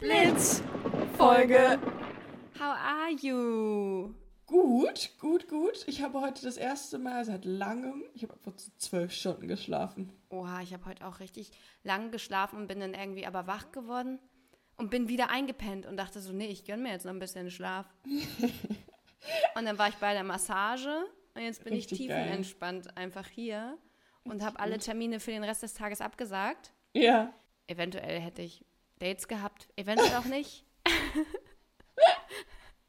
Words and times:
Blitz 0.00 0.62
Folge. 1.18 1.78
How 2.58 2.74
are 2.74 3.10
you? 3.20 4.14
Gut, 4.46 5.10
gut, 5.20 5.46
gut. 5.46 5.84
Ich 5.86 6.00
habe 6.00 6.22
heute 6.22 6.40
das 6.42 6.56
erste 6.56 6.98
Mal 6.98 7.26
seit 7.26 7.44
langem, 7.44 8.04
ich 8.14 8.22
habe 8.22 8.32
etwa 8.32 8.56
zwölf 8.78 9.12
Stunden 9.12 9.46
geschlafen. 9.46 10.10
Oha, 10.30 10.62
ich 10.62 10.72
habe 10.72 10.86
heute 10.86 11.06
auch 11.06 11.20
richtig 11.20 11.50
lang 11.82 12.10
geschlafen 12.12 12.56
und 12.56 12.66
bin 12.66 12.80
dann 12.80 12.94
irgendwie 12.94 13.26
aber 13.26 13.46
wach 13.46 13.72
geworden 13.72 14.18
und 14.78 14.88
bin 14.88 15.08
wieder 15.08 15.28
eingepennt 15.28 15.84
und 15.84 15.98
dachte 15.98 16.20
so, 16.20 16.32
nee, 16.32 16.48
ich 16.48 16.64
gönn 16.64 16.82
mir 16.82 16.92
jetzt 16.92 17.04
noch 17.04 17.12
ein 17.12 17.18
bisschen 17.18 17.50
Schlaf. 17.50 17.86
und 19.54 19.66
dann 19.66 19.76
war 19.76 19.88
ich 19.88 19.96
bei 19.96 20.14
der 20.14 20.24
Massage 20.24 21.04
und 21.34 21.42
jetzt 21.42 21.62
bin 21.62 21.74
Richtig 21.74 22.00
ich 22.00 22.06
tiefenentspannt 22.06 22.96
einfach 22.96 23.28
hier 23.28 23.76
und 24.24 24.42
habe 24.42 24.60
alle 24.60 24.78
Termine 24.78 25.20
für 25.20 25.30
den 25.30 25.44
Rest 25.44 25.62
des 25.62 25.74
Tages 25.74 26.00
abgesagt. 26.00 26.72
Ja. 26.94 27.34
Eventuell 27.66 28.18
hätte 28.18 28.40
ich 28.40 28.64
Dates 29.00 29.26
gehabt, 29.26 29.68
eventuell 29.76 30.14
auch 30.14 30.24
nicht. 30.26 30.64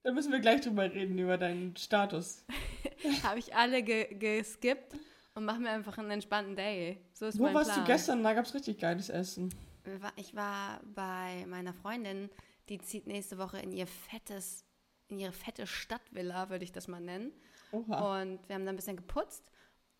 Da 0.03 0.11
müssen 0.11 0.31
wir 0.31 0.39
gleich 0.39 0.61
drüber 0.61 0.83
reden, 0.91 1.17
über 1.19 1.37
deinen 1.37 1.75
Status. 1.77 2.43
habe 3.23 3.37
ich 3.37 3.55
alle 3.55 3.83
ge 3.83 4.15
geskippt 4.15 4.95
und 5.35 5.45
mache 5.45 5.59
mir 5.59 5.69
einfach 5.69 5.97
einen 5.97 6.11
entspannten 6.11 6.55
Day. 6.55 7.05
So 7.13 7.27
ist 7.27 7.37
Wo 7.37 7.43
mein 7.43 7.53
warst 7.53 7.71
Plan. 7.71 7.85
du 7.85 7.91
gestern? 7.91 8.23
Da 8.23 8.33
gab 8.33 8.45
es 8.45 8.53
richtig 8.53 8.79
geiles 8.79 9.09
Essen. 9.09 9.53
Wir 9.83 9.99
Ich 10.15 10.35
war 10.35 10.81
bei 10.95 11.45
meiner 11.47 11.73
Freundin, 11.73 12.29
die 12.69 12.79
zieht 12.79 13.05
nächste 13.05 13.37
Woche 13.37 13.59
in 13.59 13.71
ihr 13.71 13.85
fettes, 13.85 14.65
in 15.07 15.19
ihre 15.19 15.33
fette 15.33 15.67
Stadtvilla, 15.67 16.49
würde 16.49 16.63
ich 16.63 16.71
das 16.71 16.87
mal 16.87 17.01
nennen. 17.01 17.31
Oha. 17.71 18.21
Und 18.21 18.39
wir 18.47 18.55
haben 18.55 18.65
da 18.65 18.71
ein 18.71 18.75
bisschen 18.75 18.97
geputzt. 18.97 19.43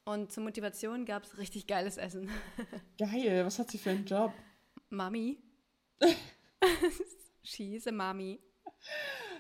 Und 0.04 0.32
zur 0.32 0.44
Motivation 0.44 1.05
gab 1.05 1.24
es 1.24 1.38
richtig 1.38 1.68
geiles 1.68 1.98
Essen. 1.98 2.30
Geil, 2.98 3.46
was 3.46 3.60
hat 3.60 3.70
sie 3.70 3.78
für 3.78 3.91
einen 3.91 4.05
Job? 4.05 4.34
Mami. 4.90 5.38
She's 7.44 7.88
a 7.88 7.91
Mami. 7.91 8.40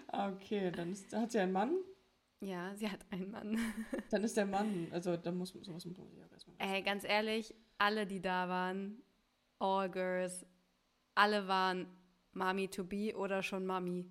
Ah, 0.07 0.29
okay, 0.29 0.71
dann 0.71 0.91
ist, 0.91 1.13
hat 1.13 1.31
sie 1.31 1.39
einen 1.39 1.51
Mann. 1.51 1.77
Ja, 2.41 2.75
sie 2.75 2.89
hat 2.89 3.05
einen 3.11 3.29
Mann. 3.29 3.59
Dann 4.09 4.23
ist 4.23 4.35
der 4.35 4.47
Mann, 4.47 4.87
also 4.91 5.15
da 5.15 5.31
muss 5.31 5.49
sowas 5.49 5.85
muss 5.85 5.97
man 5.99 6.07
erstmal. 6.31 6.55
Ey, 6.57 6.81
ganz 6.81 7.03
ehrlich, 7.03 7.53
alle, 7.77 8.07
die 8.07 8.19
da 8.19 8.49
waren, 8.49 9.03
all 9.59 9.87
girls, 9.91 10.43
alle 11.13 11.47
waren 11.47 11.85
Mami 12.33 12.67
to 12.67 12.83
be 12.83 13.15
oder 13.15 13.43
schon 13.43 13.63
Mami. 13.67 14.09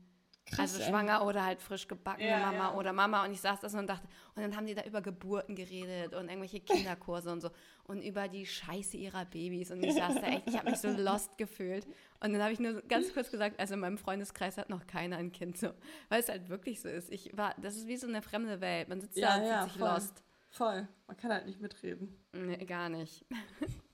Krass, 0.50 0.72
also 0.74 0.80
ey. 0.82 0.88
schwanger 0.88 1.24
oder 1.26 1.44
halt 1.44 1.60
frisch 1.62 1.86
gebackene 1.88 2.28
Ja, 2.28 2.38
Mama 2.40 2.70
ja. 2.70 2.74
oder 2.74 2.92
Mama. 2.92 3.24
Und 3.24 3.32
ich 3.32 3.40
saß 3.40 3.60
da 3.60 3.68
so 3.68 3.78
und 3.78 3.86
dachte, 3.86 4.06
und 4.34 4.42
dann 4.42 4.56
haben 4.56 4.66
die 4.66 4.74
da 4.74 4.82
über 4.84 5.00
Geburten 5.00 5.54
geredet 5.54 6.14
und 6.14 6.28
irgendwelche 6.28 6.60
Kinderkurse 6.60 7.30
und 7.32 7.40
so 7.40 7.50
und 7.84 8.02
über 8.02 8.28
die 8.28 8.46
Scheiße 8.46 8.96
ihrer 8.96 9.24
Babys. 9.24 9.70
Und 9.70 9.82
ich 9.84 9.94
saß 9.94 10.14
da 10.16 10.22
echt, 10.28 10.48
ich 10.48 10.56
habe 10.58 10.70
mich 10.70 10.78
so 10.80 10.88
lost 10.96 11.36
gefühlt. 11.38 11.86
Und 12.22 12.32
dann 12.32 12.42
habe 12.42 12.52
ich 12.52 12.60
nur 12.60 12.82
ganz 12.82 13.12
kurz 13.14 13.30
gesagt, 13.30 13.58
also 13.60 13.74
in 13.74 13.80
meinem 13.80 13.98
Freundeskreis 13.98 14.58
hat 14.58 14.70
noch 14.70 14.86
keiner 14.86 15.16
ein 15.16 15.32
Kind 15.32 15.56
so. 15.58 15.70
Weil 16.08 16.20
es 16.20 16.28
halt 16.28 16.48
wirklich 16.48 16.80
so 16.80 16.88
ist. 16.88 17.10
Ich 17.10 17.36
war, 17.36 17.54
das 17.60 17.76
ist 17.76 17.86
wie 17.86 17.96
so 17.96 18.06
eine 18.06 18.22
fremde 18.22 18.60
Welt. 18.60 18.88
Man 18.88 19.00
sitzt 19.00 19.16
da 19.16 19.20
Ja, 19.20 19.36
und 19.36 19.44
ja, 19.46 19.58
fühlt 19.60 19.72
sich 19.72 19.80
voll. 19.80 19.88
lost. 19.90 20.22
Voll. 20.50 20.88
Man 21.06 21.16
kann 21.16 21.32
halt 21.32 21.46
nicht 21.46 21.60
mitreden. 21.60 22.16
Nee, 22.32 22.64
gar 22.64 22.88
nicht. 22.88 23.24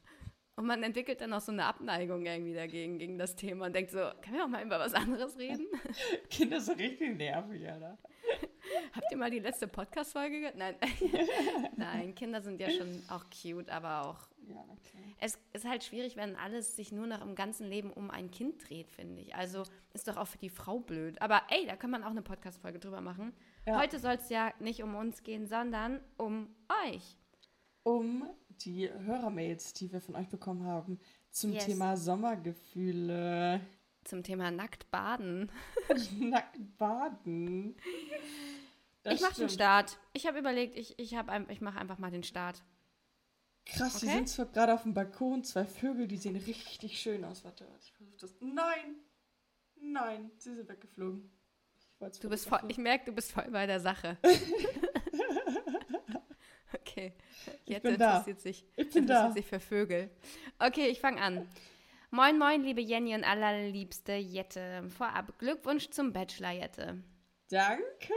Und 0.57 0.67
man 0.67 0.83
entwickelt 0.83 1.21
dann 1.21 1.35
auch 1.35 1.41
so 1.41 1.53
eine 1.53 1.67
Abneigung 1.67 2.25
irgendwie 2.25 2.55
dagegen, 2.55 2.99
gegen 2.99 3.19
das 3.19 3.37
Thema 3.37 3.67
und 3.67 3.77
denkt 3.77 3.91
so, 3.91 3.99
können 4.23 4.37
wir 4.37 4.45
auch 4.45 4.49
mal 4.49 4.65
über 4.65 4.79
was 4.79 4.95
anderes 4.95 5.37
reden? 5.37 5.67
Kinder 6.31 6.61
sind 6.61 6.79
richtig 6.81 7.19
nervig, 7.19 7.69
Alter. 7.69 7.99
Habt 8.95 9.07
ihr 9.11 9.19
mal 9.19 9.31
die 9.31 9.39
letzte 9.39 9.69
Podcast-Folge 9.69 10.39
gehört? 10.39 10.57
Nein. 10.57 10.77
Nein, 11.77 12.15
Kinder 12.15 12.41
sind 12.41 12.59
ja 12.59 12.71
schon 12.71 13.03
auch 13.11 13.25
cute, 13.31 13.69
aber 13.69 14.07
auch. 14.07 14.29
Ja, 14.49 14.65
klar. 14.65 15.03
Es 15.21 15.39
ist 15.53 15.69
halt 15.69 15.85
schwierig, 15.85 16.17
wenn 16.17 16.37
alles 16.37 16.75
sich 16.75 16.91
nur 16.91 17.07
noch 17.07 17.21
im 17.21 17.35
ganzen 17.35 17.69
Leben 17.69 17.93
um 17.93 18.11
ein 18.11 18.31
Kind 18.31 18.67
dreht, 18.67 18.91
finde 18.91 19.21
ich. 19.21 19.35
Also 19.35 19.65
ist 19.93 20.09
doch 20.09 20.17
auch 20.17 20.27
für 20.27 20.39
die 20.39 20.49
Frau 20.49 20.79
blöd. 20.79 21.21
Aber 21.21 21.43
ey, 21.51 21.67
da 21.67 21.77
kann 21.77 21.91
man 21.91 22.03
auch 22.03 22.11
eine 22.11 22.23
Podcast-Folge 22.23 22.79
drüber 22.79 23.03
machen. 23.03 23.35
Ja. 23.67 23.79
Heute 23.79 23.99
soll 23.99 24.15
es 24.15 24.31
ja 24.31 24.55
nicht 24.59 24.83
um 24.83 24.95
uns 24.95 25.23
gehen, 25.23 25.47
sondern 25.47 26.01
um 26.17 26.49
euch. 26.87 27.19
Um 27.87 28.29
die 28.65 28.91
Hörermails, 28.91 29.73
die 29.73 29.93
wir 29.93 30.01
von 30.01 30.17
euch 30.17 30.29
bekommen 30.29 30.65
haben, 30.65 30.99
zum 31.31 31.53
Yes. 31.53 31.67
Thema 31.67 31.97
Sommergefühle. 31.97 33.61
Zum 34.03 34.25
Thema 34.25 34.51
nackt 34.51 34.91
baden. 34.91 35.53
Nackt 36.19 36.59
baden. 36.79 37.77
Das 39.05 39.15
ich 39.15 39.21
mache 39.21 39.35
den. 39.37 39.49
Start. 39.51 39.99
Ich 40.15 40.27
habe 40.27 40.37
überlegt, 40.41 40.77
ich, 40.77 40.99
ich, 40.99 41.15
hab 41.15 41.29
ein- 41.29 41.49
ich 41.49 41.61
mache 41.61 41.79
einfach 41.79 41.99
mal 41.99 42.11
den 42.11 42.25
Start. 42.25 42.65
Krass, 43.67 44.01
die 44.01 44.07
Okay. 44.07 44.17
sind 44.17 44.29
zwar 44.31 44.47
gerade 44.47 44.75
auf 44.75 44.83
dem 44.83 44.93
Balkon, 44.95 45.45
zwei 45.45 45.65
Vögel, 45.65 46.09
die 46.09 46.17
sehen 46.17 46.35
richtig 46.35 46.99
schön 47.01 47.25
aus. 47.25 47.45
Warte, 47.45 47.69
warte, 47.69 47.85
ich 47.85 47.93
versuche 47.93 48.17
das. 48.19 48.35
Nein! 48.41 48.97
Nein, 49.81 50.33
sie 50.39 50.55
sind 50.57 50.69
weggeflogen. 50.69 51.31
Du 52.01 52.05
bist 52.09 52.19
voll, 52.21 52.31
fotografieren. 52.59 52.71
ich 52.71 52.79
merke, 52.79 53.05
du 53.05 53.13
bist 53.13 53.31
voll 53.31 53.49
bei 53.51 53.67
der 53.67 53.79
Sache. 53.79 54.19
okay, 56.81 57.13
jetzt 57.65 57.83
bin 57.83 57.97
da. 57.99 58.11
interessiert 58.19 58.41
sich, 58.41 58.65
Ich 58.77 58.91
bin 58.91 59.03
interessiert 59.05 59.09
da. 59.11 59.33
sich 59.33 59.47
für 59.47 59.61
Vögel. 59.61 60.11
Okay, 60.59 60.87
ich 60.89 61.01
fange 61.01 61.21
an. 61.21 61.49
Moin, 62.11 62.39
moin, 62.39 62.63
liebe 62.63 62.81
Jenny 62.81 63.15
und 63.15 63.25
allerliebste 63.25 64.13
Jette. 64.15 64.89
Vorab 64.97 65.39
Glückwunsch 65.39 65.91
zum 65.91 66.13
Bachelor, 66.13 66.53
Jette. 66.53 67.03
Danke! 67.51 68.13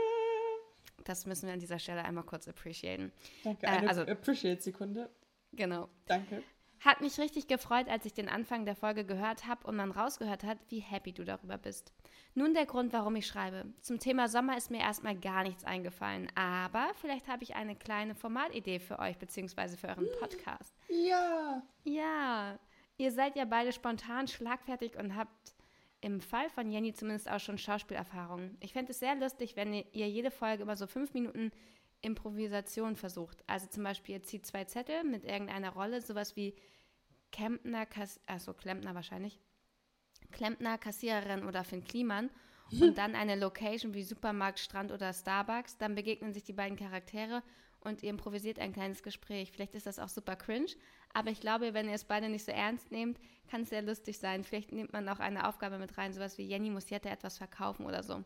Das 1.04 1.26
müssen 1.26 1.46
wir 1.46 1.54
an 1.54 1.60
dieser 1.60 1.78
Stelle 1.78 2.04
einmal 2.04 2.24
kurz 2.24 2.46
appreciaten. 2.48 3.12
Danke, 3.44 3.66
Äh, 3.66 3.70
eine 3.70 3.88
also- 3.88 4.02
Appreciate-Sekunde. 4.02 5.10
Genau. 5.52 5.88
Danke. 6.06 6.42
Hat 6.80 7.02
mich 7.02 7.18
richtig 7.18 7.46
gefreut, 7.46 7.88
als 7.88 8.06
ich 8.06 8.14
den 8.14 8.30
Anfang 8.30 8.64
der 8.64 8.74
Folge 8.74 9.04
gehört 9.04 9.46
habe 9.46 9.66
und 9.66 9.76
man 9.76 9.90
rausgehört 9.90 10.44
hat, 10.44 10.56
wie 10.68 10.80
happy 10.80 11.12
du 11.12 11.24
darüber 11.24 11.58
bist. 11.58 11.92
Nun 12.34 12.54
der 12.54 12.64
Grund, 12.64 12.94
warum 12.94 13.16
ich 13.16 13.26
schreibe. 13.26 13.66
Zum 13.82 13.98
Thema 13.98 14.28
Sommer 14.28 14.56
ist 14.56 14.70
mir 14.70 14.80
erstmal 14.80 15.14
gar 15.14 15.42
nichts 15.42 15.64
eingefallen, 15.64 16.32
aber 16.34 16.90
vielleicht 16.94 17.28
habe 17.28 17.42
ich 17.42 17.54
eine 17.54 17.76
kleine 17.76 18.14
Formatidee 18.14 18.78
für 18.78 18.98
euch 18.98 19.18
bzw. 19.18 19.76
für 19.76 19.88
euren 19.88 20.08
Podcast. 20.18 20.74
Ja! 20.88 21.62
Ja, 21.84 22.58
ihr 22.96 23.12
seid 23.12 23.36
ja 23.36 23.44
beide 23.44 23.72
spontan, 23.72 24.26
schlagfertig 24.26 24.96
und 24.96 25.16
habt 25.16 25.54
im 26.00 26.20
Fall 26.22 26.48
von 26.48 26.70
Jenny 26.70 26.94
zumindest 26.94 27.30
auch 27.30 27.40
schon 27.40 27.58
Schauspielerfahrung. 27.58 28.56
Ich 28.60 28.72
fände 28.72 28.92
es 28.92 29.00
sehr 29.00 29.16
lustig, 29.16 29.54
wenn 29.54 29.74
ihr 29.74 30.08
jede 30.08 30.30
Folge 30.30 30.62
immer 30.62 30.76
so 30.76 30.86
fünf 30.86 31.12
Minuten 31.12 31.50
Improvisation 32.02 32.96
versucht. 32.96 33.42
Also 33.46 33.66
zum 33.66 33.84
Beispiel, 33.84 34.16
ihr 34.16 34.22
zieht 34.22 34.46
zwei 34.46 34.64
Zettel 34.64 35.04
mit 35.04 35.24
irgendeiner 35.24 35.70
Rolle, 35.70 36.00
sowas 36.00 36.36
wie 36.36 36.54
Klempner, 37.32 37.86
Kass 37.86 38.20
achso, 38.26 38.54
Klempner 38.54 38.94
wahrscheinlich. 38.94 39.38
Klempner, 40.32 40.78
Kassiererin 40.78 41.44
oder 41.44 41.64
Finn 41.64 41.84
Kliman 41.84 42.30
und 42.80 42.98
dann 42.98 43.14
eine 43.14 43.36
Location 43.36 43.94
wie 43.94 44.02
Supermarkt, 44.02 44.58
Strand 44.58 44.92
oder 44.92 45.12
Starbucks. 45.12 45.78
Dann 45.78 45.94
begegnen 45.94 46.32
sich 46.32 46.44
die 46.44 46.52
beiden 46.52 46.78
Charaktere 46.78 47.42
und 47.80 48.02
ihr 48.02 48.10
improvisiert 48.10 48.58
ein 48.58 48.72
kleines 48.72 49.02
Gespräch. 49.02 49.50
Vielleicht 49.50 49.74
ist 49.74 49.86
das 49.86 49.98
auch 49.98 50.08
super 50.08 50.36
cringe, 50.36 50.72
aber 51.12 51.30
ich 51.30 51.40
glaube, 51.40 51.74
wenn 51.74 51.88
ihr 51.88 51.94
es 51.94 52.04
beide 52.04 52.28
nicht 52.28 52.44
so 52.44 52.52
ernst 52.52 52.92
nehmt, 52.92 53.18
kann 53.48 53.62
es 53.62 53.70
sehr 53.70 53.82
lustig 53.82 54.18
sein. 54.18 54.44
Vielleicht 54.44 54.72
nimmt 54.72 54.92
man 54.92 55.08
auch 55.08 55.18
eine 55.18 55.48
Aufgabe 55.48 55.78
mit 55.78 55.96
rein, 55.98 56.12
sowas 56.12 56.38
wie 56.38 56.46
Jenny 56.46 56.70
muss 56.70 56.90
Jette 56.90 57.08
etwas 57.08 57.38
verkaufen 57.38 57.86
oder 57.86 58.02
so. 58.02 58.22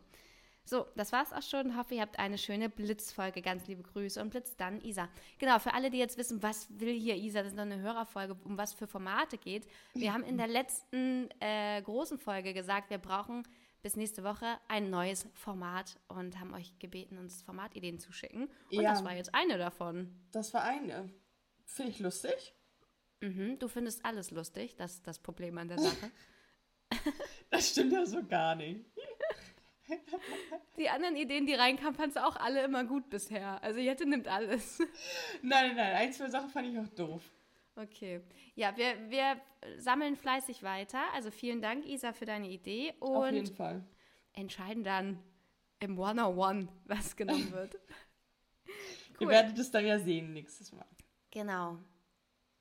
So, 0.67 0.87
das 0.95 1.11
war's 1.11 1.31
auch 1.31 1.43
schon. 1.43 1.77
Hoffe, 1.77 1.93
ihr 1.95 2.01
habt 2.01 2.17
eine 2.17 2.37
schöne 2.39 2.69
Blitzfolge. 2.69 3.41
Ganz 3.43 3.67
liebe 3.67 3.83
Grüße 3.83 4.19
und 4.21 4.31
Blitz 4.31 4.55
dann 4.55 4.81
Isa. 4.81 5.09
Genau, 5.37 5.59
für 5.59 5.73
alle, 5.73 5.91
die 5.91 5.99
jetzt 5.99 6.17
wissen, 6.17 6.41
was 6.41 6.67
will 6.79 6.93
hier 6.99 7.15
Isa, 7.15 7.39
das 7.43 7.49
ist 7.49 7.55
noch 7.55 7.63
eine 7.63 7.79
Hörerfolge, 7.79 8.35
um 8.43 8.57
was 8.57 8.73
für 8.73 8.87
Formate 8.87 9.37
geht. 9.37 9.67
Wir 9.93 10.11
haben 10.11 10.23
in 10.23 10.37
der 10.37 10.47
letzten 10.47 11.29
äh, 11.39 11.81
großen 11.83 12.17
Folge 12.17 12.53
gesagt, 12.53 12.89
wir 12.89 12.97
brauchen 12.97 13.47
bis 13.83 13.95
nächste 13.95 14.23
Woche 14.23 14.57
ein 14.67 14.89
neues 14.89 15.27
Format 15.33 15.99
und 16.07 16.39
haben 16.39 16.55
euch 16.55 16.79
gebeten, 16.79 17.19
uns 17.19 17.43
Formatideen 17.43 17.99
zu 17.99 18.11
schicken. 18.11 18.45
Und 18.71 18.81
Ja. 18.81 18.89
das 18.93 19.03
war 19.03 19.13
jetzt 19.13 19.35
eine 19.35 19.59
davon. 19.59 20.09
Das 20.31 20.51
war 20.55 20.63
eine. 20.63 21.11
Finde 21.65 21.91
ich 21.91 21.99
lustig. 21.99 22.55
Mhm, 23.21 23.59
du 23.59 23.67
findest 23.67 24.03
alles 24.03 24.31
lustig, 24.31 24.75
das 24.75 24.95
ist 24.95 25.05
das 25.07 25.19
Problem 25.19 25.57
an 25.59 25.67
der 25.67 25.77
Sache. 25.79 26.11
Das 27.49 27.69
stimmt 27.69 27.93
ja 27.93 28.05
so 28.05 28.23
gar 28.25 28.55
nicht. 28.55 28.85
Die 30.77 30.89
anderen 30.89 31.15
Ideen, 31.15 31.45
die 31.45 31.53
reinkamen, 31.53 31.95
fandst 31.95 32.17
du 32.17 32.25
auch 32.25 32.35
alle 32.35 32.63
immer 32.63 32.83
gut 32.83 33.09
bisher. 33.09 33.61
Also 33.63 33.79
Jette 33.79 34.05
nimmt 34.05 34.27
alles. 34.27 34.79
Nein, 35.41 35.67
nein, 35.67 35.75
nein. 35.75 35.95
Ein, 35.95 36.13
zwei 36.13 36.29
Sachen 36.29 36.49
fand 36.49 36.67
ich 36.67 36.79
auch 36.79 36.87
doof. 36.89 37.21
Okay. 37.75 38.21
Ja, 38.55 38.75
wir, 38.77 39.09
wir 39.09 39.41
sammeln 39.77 40.15
fleißig 40.15 40.63
weiter. 40.63 41.01
Also 41.13 41.29
vielen 41.31 41.61
Dank, 41.61 41.85
Isa, 41.85 42.13
für 42.13 42.25
deine 42.25 42.49
Idee. 42.49 42.93
Auf 42.99 43.25
jeden 43.31 43.47
Und 43.47 43.55
Fall. 43.55 43.83
entscheiden 44.33 44.83
dann 44.83 45.19
im 45.79 45.99
One-on-One, 45.99 46.67
was 46.85 47.15
genommen 47.15 47.51
wird. 47.51 47.77
Ihr 49.19 49.27
werdet 49.27 49.57
es 49.57 49.71
dann 49.71 49.85
ja 49.85 49.99
sehen 49.99 50.33
nächstes 50.33 50.71
Mal. 50.71 50.85
Genau. 51.31 51.77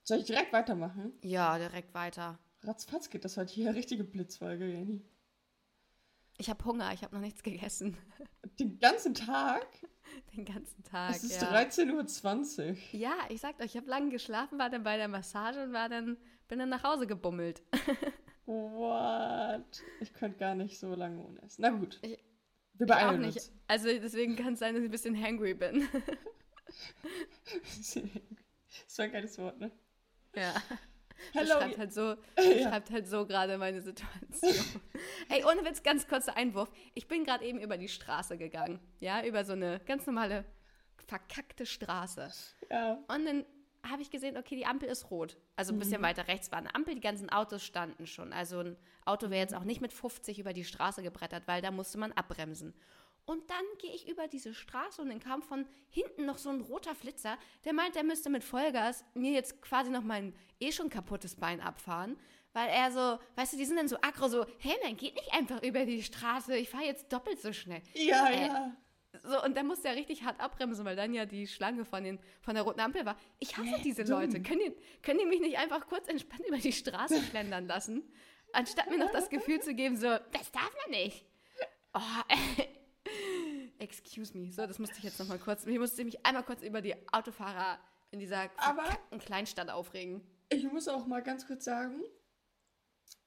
Soll 0.03 0.19
ich 0.19 0.27
direkt 0.27 0.53
weitermachen? 0.53 1.13
Ja, 1.23 1.59
direkt 1.59 1.95
weiter. 1.95 2.39
Ratzfatz 2.63 3.11
geht 3.11 3.25
das 3.25 3.37
heute 3.37 3.53
hier. 3.53 3.75
Richtige 3.75 4.05
Blitzfolge, 4.05 4.67
Jenny. 4.67 5.03
Ich 6.37 6.51
habe 6.51 6.65
Hunger, 6.65 6.93
ich 6.93 7.03
habe 7.03 7.15
noch 7.15 7.23
nichts 7.23 7.43
gegessen. 7.43 7.97
Den 8.59 8.79
ganzen 8.81 9.15
Tag? 9.15 9.67
Den 10.37 10.45
ganzen 10.45 10.83
Tag. 10.83 11.15
Es 11.17 11.25
ist 11.25 11.41
ja. 11.41 11.51
13.20 11.53 12.71
Uhr. 12.71 12.77
ja, 12.93 13.13
ich 13.29 13.41
sagte 13.41 13.63
euch, 13.63 13.71
ich 13.71 13.77
habe 13.77 13.89
lange 13.89 14.11
geschlafen, 14.11 14.59
war 14.59 14.69
dann 14.71 14.83
bei 14.83 14.97
der 14.97 15.09
Massage 15.09 15.63
und 15.63 15.73
war 15.73 15.89
dann, 15.89 16.17
bin 16.49 16.59
dann 16.59 16.69
nach 16.69 16.83
Hause 16.85 17.07
gebummelt. 17.07 17.63
What? 18.47 19.83
Ich 20.01 20.13
könnte 20.13 20.39
gar 20.39 20.55
nicht 20.55 20.79
so 20.79 20.95
lange 20.95 21.21
ohne 21.25 21.41
essen. 21.43 21.63
Na 21.63 21.71
gut. 21.71 21.99
Ich- 22.03 22.19
Wir 22.75 22.87
Ich 22.87 22.93
auch 22.93 22.97
beeilen 22.97 23.21
nicht. 23.23 23.37
uns. 23.37 23.53
Also 23.69 23.87
deswegen 23.89 24.37
kann 24.37 24.55
es 24.55 24.59
sein, 24.59 24.75
dass 24.75 24.83
ich 24.83 24.89
ein 24.89 24.93
bisschen 24.93 25.21
hangry 25.21 25.55
bin. 25.55 25.89
das 27.75 28.99
war 28.99 29.05
ein 29.07 29.13
geiles 29.13 29.39
Wort, 29.39 29.59
ne? 29.61 29.71
ja. 30.37 30.53
Hallo. 31.35 31.47
Beschreibt 31.55 31.79
halt 31.79 31.93
so, 31.93 32.01
Ja. 32.39 32.55
beschreibt 32.55 32.91
halt 32.91 33.09
so 33.09 33.27
gerade 33.27 33.59
meine 33.59 33.81
Situation. 33.83 34.53
Ey, 35.29 35.45
ohne 35.45 35.65
Witz, 35.65 35.83
ganz 35.83 36.07
kurzer 36.09 36.37
Einwurf. 36.37 36.71
Ich 36.95 37.07
bin 37.09 37.25
gerade 37.25 37.45
eben 37.45 37.61
über 37.61 37.77
die 37.77 37.89
Straße 37.89 38.37
gegangen. 38.37 38.81
Ja, 39.01 39.25
über 39.25 39.45
so 39.45 39.53
eine 39.53 39.81
ganz 39.87 40.07
normale 40.07 40.45
verkackte 41.07 41.67
Straße. 41.67 42.31
Ja. 42.71 42.99
Und 43.09 43.25
dann 43.27 43.45
habe 43.89 44.01
ich 44.01 44.11
gesehen, 44.11 44.37
okay, 44.39 44.57
die 44.57 44.65
Ampel 44.65 44.89
ist 44.89 45.11
rot. 45.11 45.37
Also 45.57 45.73
ein 45.75 45.79
bisschen 45.79 46.01
weiter 46.03 46.27
rechts 46.27 46.51
war 46.51 46.59
eine 46.59 46.75
Ampel, 46.75 46.95
die 46.95 47.01
ganzen 47.03 47.29
Autos 47.31 47.63
standen 47.63 48.07
schon. 48.07 48.33
Also 48.33 48.61
ein 48.61 48.77
Auto 49.05 49.29
wäre 49.29 49.43
jetzt 49.43 49.55
auch 49.55 49.65
nicht 49.65 49.83
mit 49.83 49.93
50 49.93 50.39
über 50.39 50.55
die 50.55 50.65
Straße 50.65 51.03
gebrettert, 51.03 51.43
weil 51.47 51.61
da 51.61 51.71
musste 51.71 51.99
man 51.99 52.13
abbremsen. 52.13 52.73
Und 53.27 53.49
dann 53.51 53.65
gehe 53.79 53.93
ich 53.95 54.07
über 54.09 54.29
diese 54.29 54.53
Straße 54.53 55.01
und 55.01 55.09
dann 55.09 55.21
kam 55.21 55.43
von 55.43 55.67
hinten 55.89 56.27
noch 56.27 56.37
so 56.37 56.51
ein 56.51 56.61
roter 56.61 56.95
Flitzer, 56.95 57.39
der 57.65 57.73
meint, 57.73 57.97
er 57.97 58.05
müsste 58.05 58.29
mit 58.29 58.45
Vollgas 58.45 59.05
mir 59.15 59.33
jetzt 59.33 59.63
quasi 59.63 59.91
noch 59.91 60.03
mein 60.03 60.35
eh 60.61 60.73
schon 60.73 60.91
kaputtes 60.91 61.37
Bein 61.37 61.61
abfahren. 61.61 62.19
Weil 62.53 62.69
er 62.69 62.93
so, 62.93 63.19
weißt 63.37 63.55
du, 63.55 63.57
die 63.57 63.65
sind 63.65 63.77
dann 63.79 63.89
so 63.89 63.97
aggro, 64.01 64.29
so, 64.29 64.47
hey, 64.59 64.77
nein, 64.85 64.97
geht 64.97 65.15
nicht 65.15 65.33
einfach 65.33 65.63
über 65.63 65.85
die 65.87 66.03
Straße, 66.03 66.57
ich 66.57 66.69
fahre 66.69 66.85
jetzt 66.85 67.13
doppelt 67.13 67.41
so 67.41 67.53
schnell. 67.53 67.83
Ja, 67.95 68.29
Äh, 68.29 68.47
ja. 68.47 68.77
So, 69.23 69.43
und 69.45 69.57
dann 69.57 69.67
musste 69.69 69.89
er 69.89 69.95
richtig 69.95 70.25
hart 70.25 70.41
abbremsen, 70.41 70.85
weil 70.85 70.97
dann 70.97 71.15
ja 71.15 71.25
die 71.25 71.47
Schlange 71.47 71.85
von, 71.85 72.03
den, 72.03 72.19
von 72.43 72.55
der 72.57 72.65
roten 72.65 72.81
Ampel 72.81 73.07
war. 73.07 73.17
Ich 73.39 73.57
hasse 73.57 73.81
diese. 73.83 74.03
Leute. 74.03 74.43
Können 74.43 74.59
die, 74.61 74.75
können 75.03 75.21
die 75.21 75.25
mich 75.27 75.41
nicht 75.41 75.57
einfach 75.57 75.87
kurz 75.87 76.09
entspannt 76.09 76.43
über 76.49 76.59
die 76.59 76.73
Straße 76.73 77.23
schlendern 77.31 77.67
lassen? 77.69 78.03
Anstatt 78.53 78.91
mir 78.91 78.99
noch 78.99 79.13
das 79.13 79.31
Gefühl 79.31 79.61
zu 79.61 79.75
geben, 79.75 79.97
so, 79.97 80.09
das 80.33 80.51
darf 80.53 80.71
man 80.83 80.91
nicht. 80.91 81.25
Oh, 81.95 82.01
excuse 83.79 84.37
me. 84.37 84.53
So, 84.53 84.67
das 84.67 84.79
musste 84.79 84.97
ich 84.99 85.05
jetzt 85.05 85.19
nochmal 85.19 85.39
kurz, 85.39 85.67
ich 85.67 85.79
musste 85.79 86.05
mich 86.05 86.25
einmal 86.25 86.45
kurz 86.45 86.63
über 86.63 86.81
die 86.81 86.95
Autofahrer 87.13 87.79
in 88.11 88.21
dieser 88.21 88.49
verkackten 88.51 89.19
Kleinstadt 89.19 89.71
aufregen. 89.71 90.23
Ich 90.49 90.65
muss 90.71 90.89
auch 90.89 91.07
mal 91.07 91.23
ganz 91.23 91.47
kurz 91.47 91.65
sagen, 91.65 92.03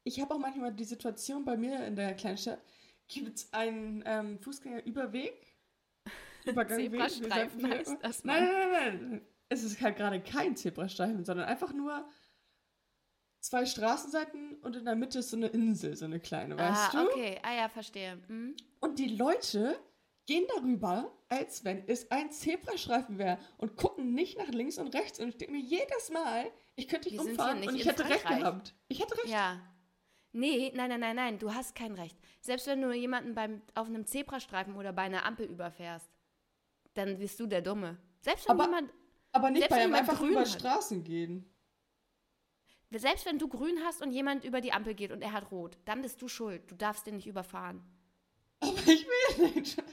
ich 0.04 0.22
habe 0.22 0.34
auch 0.34 0.40
manchmal 0.40 0.74
die 0.74 0.86
Situation 0.86 1.44
bei 1.44 1.58
mir 1.58 1.86
in 1.86 1.96
der 1.96 2.16
Kleinstadt, 2.16 2.62
gibt 3.08 3.38
es 3.38 3.54
einen 3.54 4.04
ähm, 4.06 4.40
Fußgängerüberweg? 4.40 5.34
Übergangweg? 6.46 7.10
Zebrastreifen 7.10 7.70
heißt 7.70 7.98
das, 8.02 8.24
Nein, 8.24 8.44
nein, 8.44 8.72
nein, 8.72 9.10
nein. 9.10 9.22
Es 9.50 9.64
ist 9.64 9.82
halt 9.82 9.98
gerade 9.98 10.22
kein 10.22 10.56
Zebrastreifen, 10.56 11.24
sondern 11.24 11.48
einfach 11.48 11.74
nur 11.74 12.08
zwei 13.40 13.66
Straßenseiten 13.66 14.56
und 14.62 14.76
in 14.76 14.86
der 14.86 14.96
Mitte 14.96 15.20
ist 15.20 15.30
so 15.30 15.38
eine 15.38 15.48
Insel, 15.48 15.96
so 15.96 16.06
eine 16.06 16.20
kleine, 16.20 16.58
weißt 16.58 16.96
ah, 16.96 17.04
du? 17.04 17.10
okay. 17.10 17.40
Ah 17.44 17.56
ja, 17.56 17.70
verstehe. 17.70 18.20
Hm? 18.28 18.56
Und 18.80 19.00
die 19.00 19.16
Leute 19.16 19.80
gehen 20.28 20.46
darüber, 20.56 21.12
als 21.30 21.64
wenn 21.66 21.84
es 21.88 22.12
ein 22.12 22.32
Zebrastreifen 22.32 23.18
wäre 23.18 23.40
und 23.58 23.76
gucken 23.76 24.14
nicht 24.14 24.38
nach 24.38 24.50
links 24.50 24.78
und 24.78 24.94
rechts. 24.94 25.20
Und 25.20 25.30
ich 25.30 25.38
denke 25.38 25.54
mir 25.54 25.62
jedes 25.62 26.12
Mal, 26.12 26.52
ich 26.76 26.88
könnte 26.88 27.10
dich 27.10 27.18
Wir 27.18 27.26
umfahren 27.26 27.60
nicht 27.60 27.70
und 27.70 27.76
ich 27.76 27.86
hätte 27.88 28.04
recht 28.08 28.22
Frankreich. 28.22 28.40
gehabt. 28.40 28.76
Ich 28.90 29.00
hätte 29.02 29.16
recht. 29.18 29.28
Ja. 29.30 29.60
Nee, 30.34 30.72
nein, 30.76 30.90
nein, 30.90 31.00
nein, 31.00 31.16
nein, 31.16 31.40
du 31.40 31.54
hast 31.54 31.74
kein 31.74 31.94
Recht. 31.94 32.18
Selbst 32.42 32.68
wenn 32.68 32.82
du 32.82 32.92
jemanden 32.92 33.34
beim, 33.34 33.62
auf 33.74 33.88
einem 33.88 34.06
Zebrastreifen 34.06 34.76
oder 34.76 34.94
bei 34.94 35.04
einer 35.04 35.26
Ampel 35.26 35.48
überfährst, 35.48 36.12
dann 36.94 37.18
bist 37.18 37.40
du 37.40 37.48
der 37.48 37.62
Dumme. 37.62 37.98
Selbst 38.20 38.46
wenn 38.48 38.52
Aber- 38.60 38.66
jemand, 38.66 38.94
Aber 39.32 39.50
nicht 39.50 39.68
bei 39.70 39.78
einem 39.78 39.96
einfach 39.96 40.18
grün 40.20 40.32
über 40.32 40.42
hat. 40.42 40.50
Straßen 40.50 41.04
gehen. 41.04 41.50
selbst 42.92 43.26
wenn 43.26 43.40
du 43.40 43.48
grün 43.48 43.80
hast 43.86 44.02
und 44.02 44.12
jemand 44.12 44.44
über 44.44 44.62
die 44.62 44.74
Ampel 44.74 44.94
geht 44.94 45.12
und 45.12 45.22
er 45.22 45.32
hat 45.32 45.52
rot, 45.52 45.78
dann 45.86 46.02
bist 46.02 46.22
du 46.22 46.28
schuld. 46.28 46.70
Du 46.70 46.76
darfst 46.76 47.08
den 47.08 47.16
nicht 47.16 47.28
überfahren. 47.28 47.82
Aber 48.60 48.88
ich 48.88 49.06
will 49.08 49.52
nicht. 49.52 49.84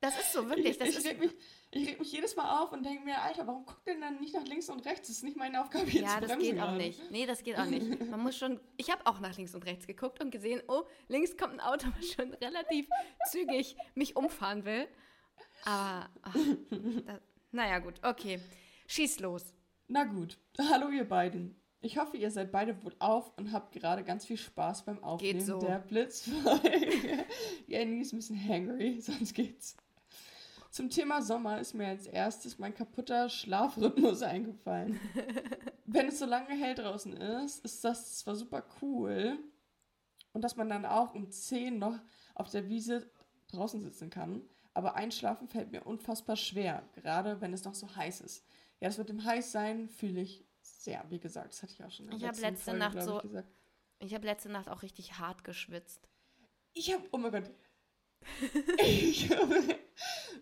Das 0.00 0.18
ist 0.18 0.32
so, 0.32 0.48
wirklich. 0.48 0.72
Ich, 0.72 0.78
Das 0.78 0.90
ich, 0.90 0.96
ist, 0.98 1.06
reg 1.06 1.18
mich, 1.18 1.32
ich 1.70 1.88
reg 1.88 1.98
mich 1.98 2.12
jedes 2.12 2.36
Mal 2.36 2.62
auf 2.62 2.72
und 2.72 2.84
denke 2.84 3.04
mir, 3.04 3.20
Alter, 3.20 3.46
warum 3.46 3.64
guckt 3.64 3.86
denn 3.86 4.00
dann 4.00 4.20
nicht 4.20 4.34
nach 4.34 4.44
links 4.44 4.68
und 4.68 4.84
rechts? 4.84 5.08
Das 5.08 5.16
ist 5.16 5.22
nicht 5.24 5.36
meine 5.36 5.60
Aufgabe, 5.62 5.86
jetzt 5.86 6.02
ja, 6.02 6.20
das 6.20 6.38
geht 6.38 6.60
auch 6.60 6.72
nicht. 6.72 7.10
Nee, 7.10 7.26
das 7.26 7.42
geht 7.42 7.58
auch 7.58 7.64
nicht. 7.64 8.06
Man 8.10 8.20
muss 8.20 8.36
schon, 8.36 8.60
ich 8.76 8.90
habe 8.90 9.06
auch 9.06 9.20
nach 9.20 9.36
links 9.36 9.54
und 9.54 9.64
rechts 9.64 9.86
geguckt 9.86 10.22
und 10.22 10.30
gesehen, 10.30 10.62
oh, 10.68 10.84
links 11.08 11.36
kommt 11.36 11.54
ein 11.54 11.60
Auto, 11.60 11.88
was 11.96 12.12
schon 12.12 12.32
relativ 12.34 12.88
zügig 13.30 13.76
mich 13.94 14.16
umfahren 14.16 14.64
will. 14.64 14.86
Aber, 15.64 16.08
ach, 16.22 16.36
da, 17.06 17.20
naja, 17.50 17.78
gut, 17.78 17.94
okay. 18.02 18.40
Schieß 18.86 19.20
los. 19.20 19.54
Na 19.88 20.04
gut. 20.04 20.38
Hallo 20.58 20.90
ihr 20.90 21.08
beiden. 21.08 21.60
Ich 21.80 21.98
hoffe, 21.98 22.16
ihr 22.16 22.30
seid 22.30 22.52
beide 22.52 22.82
wohl 22.82 22.94
auf 22.98 23.36
und 23.36 23.52
habt 23.52 23.72
gerade 23.72 24.02
ganz 24.02 24.24
viel 24.24 24.38
Spaß 24.38 24.84
beim 24.84 25.02
Aufnehmen 25.04 25.40
so. 25.40 25.60
der 25.60 25.78
Blitzfolge. 25.78 27.24
Jenny 27.66 28.00
ist 28.00 28.12
ein 28.12 28.16
bisschen 28.16 28.48
hangry, 28.48 29.00
sonst 29.00 29.34
geht's. 29.34 29.76
Zum 30.70 30.90
Thema 30.90 31.22
Sommer 31.22 31.60
ist 31.60 31.74
mir 31.74 31.86
als 31.88 32.06
erstes 32.06 32.58
mein 32.58 32.74
kaputter 32.74 33.28
Schlafrhythmus 33.28 34.22
eingefallen. 34.22 35.00
Wenn 35.86 36.08
es 36.08 36.18
so 36.18 36.26
lange 36.26 36.54
hell 36.54 36.74
draußen 36.74 37.14
ist, 37.14 37.64
ist 37.64 37.84
das 37.84 38.18
zwar 38.18 38.36
super 38.36 38.64
cool 38.82 39.38
und 40.32 40.42
dass 40.42 40.56
man 40.56 40.68
dann 40.68 40.84
auch 40.84 41.14
um 41.14 41.30
10 41.30 41.78
noch 41.78 41.98
auf 42.34 42.50
der 42.50 42.68
Wiese 42.68 43.10
draußen 43.48 43.80
sitzen 43.80 44.10
kann, 44.10 44.42
aber 44.74 44.96
einschlafen 44.96 45.48
fällt 45.48 45.72
mir 45.72 45.86
unfassbar 45.86 46.36
schwer, 46.36 46.82
gerade 46.92 47.40
wenn 47.40 47.54
es 47.54 47.64
noch 47.64 47.74
so 47.74 47.96
heiß 47.96 48.20
ist. 48.20 48.44
Ja, 48.80 48.88
das 48.88 48.98
mit 48.98 49.08
dem 49.08 49.24
Heißsein 49.24 49.88
fühle 49.88 50.20
ich 50.20 50.45
sehr, 50.84 51.04
wie 51.08 51.18
gesagt, 51.18 51.52
das 51.52 51.62
hatte 51.62 51.72
ich 51.72 51.82
auch 51.84 51.90
schon 51.90 52.10
Ich 52.12 52.24
habe 52.24 52.40
letzte 52.40 52.70
Folge, 52.70 52.78
Nacht 52.78 53.02
so- 53.02 53.16
Ich, 53.16 53.22
gesagt. 53.22 53.48
Ich 53.98 54.14
habe 54.14 54.26
letzte 54.26 54.48
Nacht 54.50 54.68
auch 54.68 54.82
richtig 54.82 55.18
hart 55.18 55.42
geschwitzt. 55.44 56.08
ich 56.74 56.92
habe, 56.92 57.02
oh 57.12 57.18
mein 57.18 57.32
Gott, 57.32 57.50
ich 58.78 59.30
habe 59.30 59.78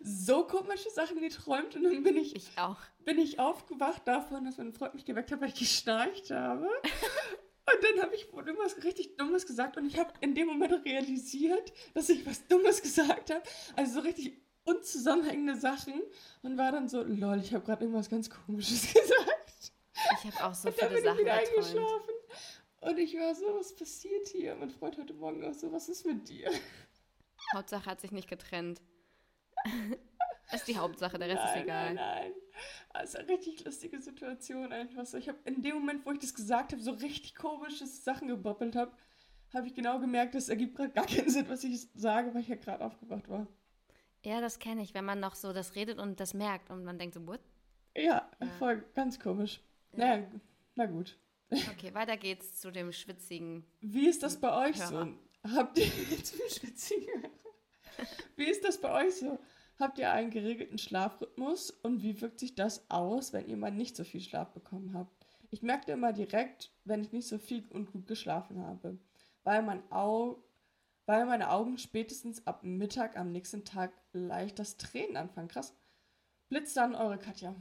so 0.03 0.45
komische 0.47 0.89
Sachen 0.89 1.19
geträumt 1.19 1.75
und 1.75 1.83
dann 1.83 2.03
bin 2.03 2.17
ich, 2.17 2.35
Ich 2.35 2.57
auch. 2.57 2.77
bin 3.05 3.17
ich 3.19 3.39
aufgewacht 3.39 4.07
davon, 4.07 4.45
dass 4.45 4.57
mein 4.57 4.73
Freund 4.73 4.93
mich 4.95 5.05
geweckt 5.05 5.31
hat, 5.31 5.39
weil 5.41 5.49
ich 5.49 5.55
geschnarcht 5.55 6.31
habe. 6.31 6.67
Und 7.67 7.83
dann 7.83 8.03
habe 8.05 8.13
ich 8.15 8.31
irgendwas 8.31 8.83
richtig 8.83 9.17
Dummes 9.17 9.47
gesagt 9.47 9.75
und 9.75 9.87
ich 9.87 9.97
habe 9.97 10.13
in 10.21 10.35
dem 10.35 10.45
Moment 10.45 10.85
realisiert, 10.85 11.73
dass 11.95 12.09
ich 12.09 12.23
was 12.23 12.45
Dummes 12.47 12.79
gesagt 12.79 13.31
habe. 13.31 13.41
Also 13.75 13.93
so 13.95 13.99
richtig 14.01 14.33
unzusammenhängende 14.65 15.55
Sachen 15.59 15.99
und 16.43 16.59
war 16.59 16.71
dann 16.71 16.87
so, 16.87 17.01
lol, 17.01 17.39
ich 17.39 17.55
habe 17.55 17.65
gerade 17.65 17.83
irgendwas 17.85 18.07
ganz 18.07 18.29
Komisches 18.29 18.81
gesagt. 18.93 19.44
Ich 19.95 20.31
habe 20.33 20.45
auch 20.45 20.53
so 20.53 20.69
und 20.69 20.79
dann 20.81 20.89
viele 20.89 20.89
bin 20.89 20.97
ich 20.97 21.03
Sachen 21.03 21.25
geträumt. 21.25 21.47
eingeschlafen. 21.49 22.13
Und 22.81 22.97
ich 22.99 23.15
war 23.15 23.33
so, 23.33 23.45
was 23.57 23.75
passiert 23.75 24.27
hier? 24.27 24.55
Mein 24.55 24.69
Freund 24.69 24.97
heute 24.97 25.13
Morgen 25.13 25.43
auch 25.45 25.53
so, 25.53 25.71
was 25.71 25.89
ist 25.89 26.05
mit 26.05 26.27
dir? 26.29 26.51
Hauptsache 27.53 27.85
hat 27.85 28.01
sich 28.01 28.11
nicht 28.11 28.27
getrennt. 28.29 28.81
ist 30.51 30.67
die 30.67 30.77
Hauptsache, 30.77 31.17
der 31.17 31.29
Rest 31.29 31.41
nein, 31.43 31.57
ist 31.57 31.63
egal. 31.63 31.93
Nein, 31.93 31.95
nein. 31.95 32.33
Das 32.93 33.09
ist 33.09 33.15
eine 33.17 33.27
richtig 33.29 33.65
lustige 33.65 33.99
Situation 33.99 34.71
einfach 34.71 35.05
so. 35.05 35.17
Ich 35.17 35.27
habe 35.27 35.39
in 35.45 35.61
dem 35.61 35.75
Moment, 35.75 36.05
wo 36.05 36.11
ich 36.11 36.19
das 36.19 36.33
gesagt 36.33 36.71
habe, 36.71 36.81
so 36.81 36.91
richtig 36.91 37.35
komische 37.35 37.85
Sachen 37.87 38.27
gebabbelt 38.27 38.75
habe, 38.75 38.91
habe 39.53 39.67
ich 39.67 39.73
genau 39.73 39.99
gemerkt, 39.99 40.35
das 40.35 40.49
ergibt 40.49 40.75
gerade 40.75 40.91
gar 40.91 41.05
keinen 41.05 41.29
Sinn, 41.29 41.47
was 41.49 41.63
ich 41.63 41.87
sage, 41.93 42.33
weil 42.33 42.41
ich 42.41 42.47
ja 42.47 42.55
gerade 42.55 42.83
aufgewacht 42.85 43.29
war. 43.29 43.47
Ja, 44.23 44.41
das 44.41 44.59
kenne 44.59 44.81
ich, 44.81 44.93
wenn 44.93 45.05
man 45.05 45.19
noch 45.19 45.35
so 45.35 45.53
das 45.53 45.75
redet 45.75 45.99
und 45.99 46.19
das 46.19 46.33
merkt 46.33 46.69
und 46.69 46.83
man 46.83 46.97
denkt 46.97 47.15
so, 47.15 47.25
what? 47.27 47.39
Ja, 47.95 48.29
Ja. 48.41 48.47
voll 48.59 48.83
ganz 48.93 49.19
komisch. 49.19 49.61
Ja. 49.97 50.17
Naja, 50.17 50.27
na 50.75 50.85
gut. 50.85 51.17
Okay, 51.49 51.93
weiter 51.93 52.17
geht's 52.17 52.59
zu 52.59 52.71
dem 52.71 52.91
schwitzigen. 52.91 53.65
Wie 53.81 54.07
ist 54.07 54.23
das 54.23 54.39
bei 54.39 54.67
euch 54.67 54.77
Hörer. 54.79 55.05
so? 55.43 55.55
Habt 55.55 55.77
ihr 55.77 55.85
zum 56.23 56.39
schwitzigen 56.49 57.27
Wie 58.35 58.45
ist 58.45 58.63
das 58.63 58.81
bei 58.81 59.05
euch 59.05 59.15
so? 59.15 59.39
Habt 59.77 59.99
ihr 59.99 60.11
einen 60.11 60.31
geregelten 60.31 60.77
Schlafrhythmus 60.77 61.69
und 61.69 62.01
wie 62.01 62.19
wirkt 62.21 62.39
sich 62.39 62.55
das 62.55 62.89
aus, 62.89 63.33
wenn 63.33 63.47
ihr 63.47 63.57
mal 63.57 63.71
nicht 63.71 63.95
so 63.95 64.03
viel 64.03 64.21
Schlaf 64.21 64.53
bekommen 64.53 64.93
habt? 64.93 65.25
Ich 65.51 65.61
merke 65.61 65.91
immer 65.91 66.13
direkt, 66.13 66.71
wenn 66.85 67.01
ich 67.01 67.11
nicht 67.11 67.27
so 67.27 67.37
viel 67.37 67.65
und 67.69 67.91
gut 67.91 68.07
geschlafen 68.07 68.59
habe, 68.61 68.97
weil, 69.43 69.61
mein 69.61 69.83
Au 69.91 70.43
weil 71.05 71.25
meine 71.25 71.51
Augen 71.51 71.77
spätestens 71.77 72.45
ab 72.47 72.63
Mittag 72.63 73.17
am 73.17 73.31
nächsten 73.31 73.63
Tag 73.63 73.93
leicht 74.11 74.59
das 74.59 74.77
Tränen 74.77 75.17
anfangen. 75.17 75.49
Krass. 75.49 75.75
Blitzt 76.49 76.75
dann 76.77 76.95
eure 76.95 77.19
Katja. 77.19 77.55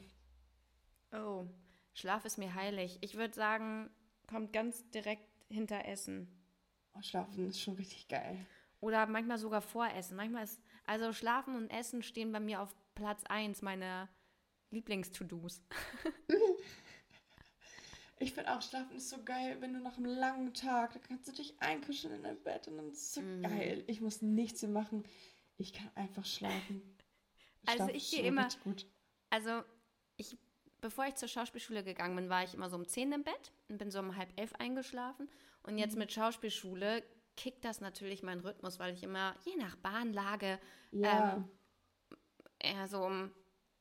Oh, 1.13 1.47
Schlaf 1.95 2.25
ist 2.25 2.39
mir 2.39 2.55
heilig. 2.55 2.99
Ich 3.01 3.15
würde 3.15 3.35
sagen, 3.35 3.91
kommt 4.29 4.53
ganz 4.53 4.89
direkt 4.91 5.29
hinter 5.49 5.85
Essen. 5.87 6.29
Oh, 6.95 7.03
Schlafen 7.03 7.49
ist 7.49 7.61
schon 7.61 7.75
richtig 7.75 8.09
geil. 8.09 8.45
Oder 8.81 9.07
manchmal 9.07 9.39
sogar 9.39 9.63
vor 9.63 9.87
Essen. 9.89 10.17
Manchmal 10.17 10.45
ist, 10.45 10.61
also 10.85 11.13
Schlafen 11.13 11.57
und 11.57 11.71
Essen 11.71 12.03
stehen 12.03 12.33
bei 12.33 12.41
mir 12.41 12.61
auf 12.61 12.75
Platz 12.95 13.23
1 13.29 13.63
meiner 13.63 14.09
Lieblings-To-Dos. 14.71 15.63
Ich 18.21 18.33
finde 18.33 18.55
auch, 18.57 18.63
Schlafen 18.63 18.97
ist 18.97 19.11
so 19.11 19.23
geil, 19.25 19.57
wenn 19.61 19.75
du 19.75 19.81
nach 19.81 19.97
einem 19.97 20.07
langen 20.07 20.55
Tag, 20.55 20.93
da 20.93 21.01
kannst 21.01 21.27
du 21.29 21.33
dich 21.33 21.61
einkuscheln 21.61 22.15
in 22.15 22.23
dein 22.23 22.41
Bett 22.43 22.69
und 22.69 22.77
dann 22.77 22.89
ist 22.91 23.03
es 23.03 23.15
so 23.15 23.21
Mhm. 23.21 23.43
geil. 23.43 23.85
Ich 23.89 24.01
muss 24.01 24.23
nichts 24.23 24.63
mehr 24.63 24.71
machen. 24.71 25.03
Ich 25.57 25.73
kann 25.73 25.91
einfach 25.97 26.25
schlafen. 26.25 26.81
Also 27.67 27.77
Schlaf 27.85 27.91
ich 27.91 28.05
ist 28.05 28.11
gehe 28.13 28.23
immer-. 28.29 28.49
Also, 29.31 29.63
ich, 30.17 30.37
bevor 30.85 31.07
ich 31.07 31.15
zur 31.15 31.29
Schauspielschule 31.29 31.83
gegangen 31.83 32.15
bin, 32.15 32.29
war 32.29 32.45
ich 32.45 32.53
immer 32.53 32.69
so 32.69 32.77
um 32.77 32.87
10 32.87 33.11
im 33.11 33.25
Bett 33.25 33.53
und 33.71 33.79
bin 33.79 33.91
so 33.91 34.01
um 34.01 34.17
halb 34.17 34.29
elf 34.39 34.55
eingeschlafen. 34.57 35.31
Und 35.63 35.79
jetzt 35.79 35.97
mit 35.97 36.13
Schauspielschule 36.13 37.03
kickt 37.39 37.65
das 37.65 37.81
natürlich 37.81 38.23
meinen 38.23 38.43
Rhythmus, 38.43 38.79
weil 38.79 38.93
ich 38.93 39.03
immer, 39.03 39.35
je 39.47 39.57
nach 39.57 39.77
Bahnlage, 39.77 40.61
Ja. 40.93 41.37
ähm, 41.37 41.49
eher 42.59 42.87
so 42.87 43.03
um 43.03 43.33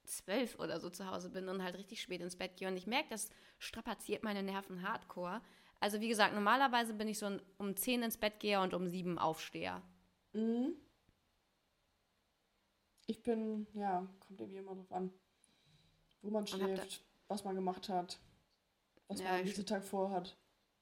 zwölf 0.06 0.58
oder 0.60 0.80
so 0.80 0.90
zu 0.90 1.06
Hause 1.06 1.30
bin 1.30 1.50
und 1.50 1.62
halt 1.62 1.76
richtig 1.78 2.02
spät 2.02 2.22
ins 2.22 2.38
Bett 2.38 2.56
gehe. 2.56 2.70
Und 2.70 2.78
ich 2.78 2.88
merke, 2.88 3.10
das 3.10 3.30
strapaziert 3.60 4.24
meine 4.24 4.42
Nerven 4.42 4.82
hardcore. 4.82 5.42
Also 5.82 6.00
wie 6.00 6.08
gesagt, 6.08 6.34
normalerweise 6.34 6.94
bin 6.94 7.10
ich 7.10 7.20
so 7.20 7.38
um 7.58 7.76
zehn 7.76 8.02
ins 8.02 8.16
Bett 8.16 8.40
gehe 8.40 8.62
und 8.62 8.74
um 8.74 8.88
sieben 8.88 9.20
aufsteher. 9.20 9.82
Mhm. 10.32 10.78
Ich 13.08 13.22
bin, 13.22 13.68
ja, 13.74 14.08
kommt 14.22 14.40
irgendwie 14.40 14.60
immer 14.60 14.76
drauf 14.76 14.92
an, 14.94 15.14
wo 16.24 16.32
man 16.32 16.48
schläft, 16.48 17.04
was 17.28 17.44
man 17.44 17.56
gemacht 17.56 17.90
hat, 17.90 18.20
was 19.08 19.20
Ja, 19.20 19.26
man 19.26 19.40
am 19.40 19.46
nächsten 19.46 19.66
Tag 19.66 19.84
vorhat. 19.84 20.36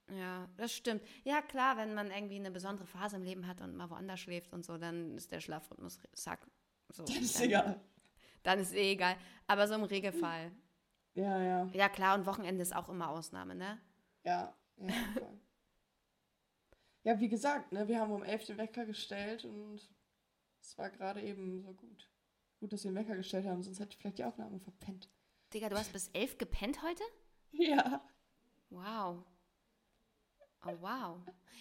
Ja, 0.10 0.48
das 0.58 0.74
stimmt. 0.74 1.04
Ja, 1.24 1.42
klar, 1.42 1.78
wenn 1.78 1.94
man 1.94 2.12
irgendwie 2.12 2.36
eine 2.36 2.52
besondere 2.52 2.86
Phase 2.86 3.16
im 3.16 3.24
Leben 3.24 3.48
hat 3.48 3.62
und 3.62 3.76
mal 3.76 3.90
woanders 3.90 4.20
schläft 4.20 4.52
und 4.54 4.66
so, 4.66 4.78
dann 4.78 5.16
ist 5.18 5.32
der 5.32 5.40
Schlafrhythmus 5.40 6.00
sack. 6.14 6.46
So, 6.90 7.04
Das 7.04 7.18
ist 7.18 7.36
dann, 7.40 7.46
egal. 7.46 7.82
Dann 8.44 8.60
ist 8.60 8.74
eh 8.74 8.92
egal. 8.92 9.16
Aber 9.48 9.68
so 9.68 9.76
im 9.76 9.84
Regelfall. 9.84 10.52
Ja, 11.14 11.42
ja, 11.42 11.66
Ja, 11.74 11.90
klar, 11.90 12.18
und 12.18 12.26
Wochenende 12.26 12.62
ist 12.62 12.76
auch 12.76 12.90
immer 12.90 13.10
Ausnahme, 13.10 13.56
ne? 13.56 13.80
ja, 14.24 14.54
ja. 14.78 14.88
ja, 17.04 17.20
wie 17.20 17.30
gesagt, 17.30 17.72
ne, 17.72 17.88
wir 17.88 18.00
haben 18.00 18.12
um 18.12 18.24
11 18.24 18.46
den 18.46 18.58
Wecker 18.58 18.86
gestellt 18.86 19.46
und 19.46 19.90
es 20.62 20.78
war 20.78 20.90
gerade 20.90 21.22
eben 21.22 21.62
so 21.62 21.74
gut. 21.74 22.10
Gut, 22.60 22.72
dass 22.74 22.84
wir 22.84 22.92
den 22.92 22.98
Wecker 22.98 23.16
gestellt 23.16 23.46
haben, 23.46 23.64
sonst 23.64 23.80
hätte 23.80 23.92
ich 23.92 23.98
vielleicht 23.98 24.20
die 24.20 24.24
Aufnahme 24.24 24.60
verpennt. 24.60 25.10
Digga, 25.54 25.70
du 25.70 25.78
hast 25.78 25.92
bis 25.92 26.08
elf 26.10 26.38
gepennt 26.38 26.82
heute? 26.82 27.04
Ja. 27.52 28.02
Wow. 28.70 29.26
Oh, 30.64 30.76
wow. 30.80 31.18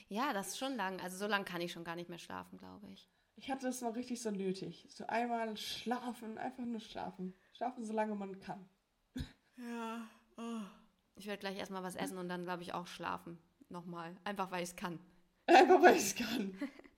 Ja, 0.08 0.32
das 0.32 0.48
ist 0.48 0.58
schon 0.58 0.76
lang. 0.76 1.00
Also 1.00 1.16
so 1.16 1.26
lang 1.26 1.44
kann 1.44 1.60
ich 1.60 1.72
schon 1.72 1.84
gar 1.84 1.96
nicht 1.96 2.08
mehr 2.08 2.18
schlafen, 2.18 2.58
glaube 2.58 2.86
ich. 2.92 3.10
Ich 3.36 3.50
hatte 3.50 3.66
das 3.66 3.80
mal 3.80 3.92
richtig 3.92 4.20
so 4.22 4.30
nötig. 4.30 4.86
So 4.90 5.06
einmal 5.06 5.56
schlafen, 5.56 6.38
einfach 6.38 6.64
nur 6.64 6.80
schlafen. 6.80 7.34
Schlafen, 7.52 7.84
solange 7.84 8.14
man 8.14 8.38
kann. 8.38 8.68
Ja. 9.56 10.06
Oh. 10.36 10.60
Ich 11.16 11.26
werde 11.26 11.40
gleich 11.40 11.58
erstmal 11.58 11.82
was 11.82 11.96
essen 11.96 12.18
und 12.18 12.28
dann, 12.28 12.44
glaube 12.44 12.62
ich, 12.62 12.74
auch 12.74 12.86
schlafen. 12.86 13.38
Nochmal. 13.68 14.16
Einfach, 14.24 14.50
weil 14.50 14.62
ich 14.62 14.70
es 14.70 14.76
kann. 14.76 15.00
Einfach 15.46 15.82
weil 15.82 15.96
ich 15.96 16.02
es 16.02 16.14
kann. 16.14 16.56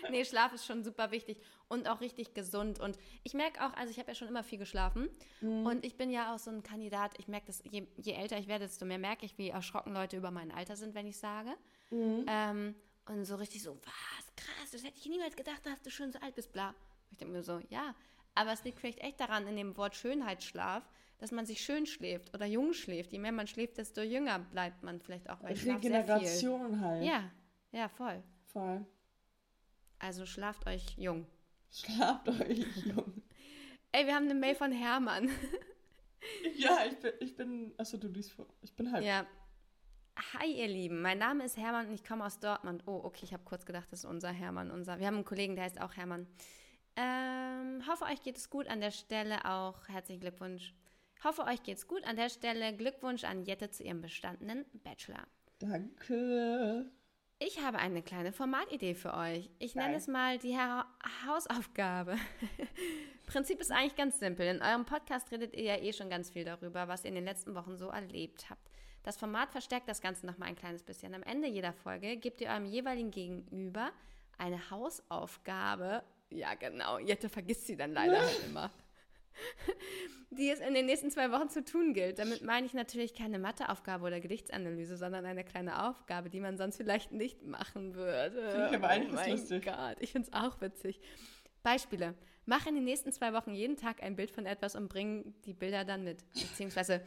Nee, 0.10 0.24
Schlaf 0.24 0.52
ist 0.52 0.66
schon 0.66 0.82
super 0.82 1.10
wichtig 1.10 1.38
und 1.68 1.88
auch 1.88 2.00
richtig 2.00 2.34
gesund. 2.34 2.80
Und 2.80 2.98
ich 3.22 3.34
merke 3.34 3.64
auch, 3.64 3.72
also 3.74 3.90
ich 3.90 3.98
habe 3.98 4.08
ja 4.08 4.14
schon 4.14 4.28
immer 4.28 4.42
viel 4.44 4.58
geschlafen. 4.58 5.08
Und 5.66 5.84
ich 5.84 5.96
bin 5.96 6.10
ja 6.10 6.34
auch 6.34 6.38
so 6.38 6.50
ein 6.50 6.62
Kandidat, 6.62 7.18
ich 7.18 7.28
merke 7.28 7.46
das, 7.46 7.62
je, 7.70 7.86
je 7.96 8.12
älter 8.12 8.38
ich 8.38 8.48
werde, 8.48 8.64
desto 8.66 8.84
mehr 8.84 8.98
merke 8.98 9.24
ich, 9.26 9.38
wie 9.38 9.48
erschrocken 9.50 9.92
Leute 9.92 10.16
über 10.16 10.30
mein 10.30 10.50
Alter 10.50 10.76
sind, 10.76 10.94
wenn 10.94 11.06
ich 11.06 11.18
sage. 11.18 11.50
Ähm, 12.28 12.74
und 13.06 13.24
so 13.24 13.36
richtig 13.36 13.62
so, 13.62 13.76
was, 13.84 14.26
krass, 14.36 14.70
das 14.70 14.84
hätte 14.84 14.96
ich 14.98 15.06
niemals 15.06 15.36
gedacht, 15.36 15.64
dass 15.64 15.82
du 15.82 15.90
schon 15.90 16.12
so 16.12 16.18
alt 16.20 16.34
bist, 16.34 16.52
bla. 16.52 16.74
Ich 17.10 17.18
denke 17.18 17.34
mir 17.34 17.42
so, 17.42 17.60
ja, 17.68 17.94
aber 18.34 18.52
es 18.52 18.64
liegt 18.64 18.78
vielleicht 18.78 19.00
echt 19.00 19.20
daran, 19.20 19.46
in 19.46 19.56
dem 19.56 19.76
Wort 19.76 19.94
Schönheitsschlaf, 19.94 20.88
dass 21.18 21.30
man 21.30 21.46
sich 21.46 21.60
schön 21.60 21.86
schläft 21.86 22.34
oder 22.34 22.46
jung 22.46 22.72
schläft. 22.72 23.12
Je 23.12 23.18
mehr 23.18 23.32
man 23.32 23.46
schläft, 23.46 23.78
desto 23.78 24.00
jünger 24.00 24.38
bleibt 24.38 24.82
man 24.82 25.00
vielleicht 25.00 25.28
auch 25.30 25.38
viel. 25.46 25.72
Regeneration 25.72 26.80
halt. 26.80 27.04
Ja, 27.04 27.30
ja, 27.72 27.88
voll. 27.88 28.22
Voll. 28.52 28.84
Also 30.02 30.26
schlaft 30.26 30.66
euch 30.66 30.84
jung. 30.98 31.26
Schlaft 31.70 32.28
euch, 32.28 32.66
Jung. 32.84 33.22
Ey, 33.92 34.04
wir 34.04 34.14
haben 34.14 34.24
eine 34.24 34.34
Mail 34.34 34.54
von 34.56 34.72
Hermann. 34.72 35.30
Ja, 36.56 36.84
ich 36.86 36.98
bin, 36.98 37.12
ich 37.20 37.36
bin, 37.36 37.74
achso, 37.78 37.96
du 37.96 38.08
liest 38.08 38.32
vor. 38.32 38.46
Ich 38.62 38.74
bin 38.74 38.92
halb. 38.92 39.04
Ja. 39.04 39.26
Hi, 40.34 40.52
ihr 40.52 40.68
Lieben. 40.68 41.02
Mein 41.02 41.18
Name 41.18 41.44
ist 41.44 41.56
Hermann 41.56 41.86
und 41.88 41.94
ich 41.94 42.04
komme 42.04 42.24
aus 42.24 42.38
Dortmund. 42.38 42.82
Oh, 42.86 43.00
okay, 43.04 43.24
ich 43.24 43.32
habe 43.32 43.44
kurz 43.44 43.64
gedacht, 43.64 43.86
das 43.90 44.00
ist 44.00 44.04
unser 44.04 44.30
Hermann. 44.30 44.70
Unser. 44.70 44.98
Wir 44.98 45.06
haben 45.06 45.16
einen 45.16 45.24
Kollegen, 45.24 45.56
der 45.56 45.64
heißt 45.64 45.80
auch 45.80 45.96
Hermann. 45.96 46.26
Ähm, 46.96 47.86
hoffe, 47.88 48.04
euch 48.04 48.22
geht 48.22 48.36
es 48.36 48.50
gut. 48.50 48.68
An 48.68 48.80
der 48.80 48.90
Stelle 48.90 49.44
auch 49.44 49.88
herzlichen 49.88 50.20
Glückwunsch. 50.20 50.74
Hoffe, 51.24 51.44
euch 51.44 51.62
geht's 51.62 51.86
gut. 51.86 52.04
An 52.04 52.16
der 52.16 52.28
Stelle 52.28 52.76
Glückwunsch 52.76 53.24
an 53.24 53.44
Jette 53.44 53.70
zu 53.70 53.84
ihrem 53.84 54.00
bestandenen 54.00 54.64
Bachelor. 54.84 55.26
Danke. 55.58 56.90
Ich 57.44 57.60
habe 57.60 57.78
eine 57.78 58.02
kleine 58.02 58.32
Formatidee 58.32 58.94
für 58.94 59.14
euch. 59.14 59.50
Ich 59.58 59.74
nenne 59.74 59.88
Geil. 59.88 59.96
es 59.96 60.06
mal 60.06 60.38
die 60.38 60.56
ha 60.56 60.86
Hausaufgabe. 61.26 62.16
Prinzip 63.26 63.60
ist 63.60 63.72
eigentlich 63.72 63.96
ganz 63.96 64.20
simpel. 64.20 64.46
In 64.46 64.62
eurem 64.62 64.84
Podcast 64.84 65.32
redet 65.32 65.54
ihr 65.54 65.64
ja 65.64 65.76
eh 65.76 65.92
schon 65.92 66.08
ganz 66.08 66.30
viel 66.30 66.44
darüber, 66.44 66.86
was 66.86 67.02
ihr 67.02 67.08
in 67.08 67.16
den 67.16 67.24
letzten 67.24 67.56
Wochen 67.56 67.76
so 67.76 67.88
erlebt 67.88 68.48
habt. 68.48 68.70
Das 69.02 69.16
Format 69.16 69.50
verstärkt 69.50 69.88
das 69.88 70.00
Ganze 70.00 70.24
nochmal 70.24 70.50
ein 70.50 70.54
kleines 70.54 70.84
bisschen. 70.84 71.14
Am 71.14 71.24
Ende 71.24 71.48
jeder 71.48 71.72
Folge 71.72 72.16
gebt 72.16 72.40
ihr 72.40 72.48
eurem 72.50 72.66
jeweiligen 72.66 73.10
Gegenüber 73.10 73.90
eine 74.38 74.70
Hausaufgabe. 74.70 76.04
Ja, 76.30 76.54
genau. 76.54 76.98
Jette 76.98 77.28
vergisst 77.28 77.66
sie 77.66 77.76
dann 77.76 77.92
leider 77.92 78.20
halt 78.20 78.44
immer. 78.46 78.70
Die 80.30 80.48
es 80.48 80.60
in 80.60 80.72
den 80.72 80.86
nächsten 80.86 81.10
zwei 81.10 81.30
Wochen 81.30 81.50
zu 81.50 81.62
tun 81.62 81.92
gilt. 81.92 82.18
Damit 82.18 82.42
meine 82.42 82.66
ich 82.66 82.72
natürlich 82.72 83.14
keine 83.14 83.38
Matheaufgabe 83.38 84.06
oder 84.06 84.18
Gedichtsanalyse, 84.18 84.96
sondern 84.96 85.26
eine 85.26 85.44
kleine 85.44 85.86
Aufgabe, 85.88 86.30
die 86.30 86.40
man 86.40 86.56
sonst 86.56 86.76
vielleicht 86.76 87.12
nicht 87.12 87.42
machen 87.42 87.94
würde. 87.94 88.50
Finde 88.50 88.68
ich 88.70 88.76
oh 88.76 88.80
mein 88.80 89.10
lustig. 89.10 89.64
Gott, 89.64 89.96
ich 90.00 90.12
finde 90.12 90.28
es 90.28 90.34
auch 90.34 90.60
witzig. 90.60 91.00
Beispiele. 91.62 92.14
Mach 92.46 92.66
in 92.66 92.74
den 92.74 92.84
nächsten 92.84 93.12
zwei 93.12 93.32
Wochen 93.34 93.52
jeden 93.52 93.76
Tag 93.76 94.02
ein 94.02 94.16
Bild 94.16 94.30
von 94.30 94.46
etwas 94.46 94.74
und 94.74 94.88
bring 94.88 95.34
die 95.44 95.52
Bilder 95.52 95.84
dann 95.84 96.02
mit. 96.02 96.24
Beziehungsweise 96.32 97.02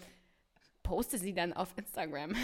poste 0.83 1.17
sie 1.17 1.33
dann 1.33 1.51
auf 1.51 1.73
Instagram. 1.77 2.35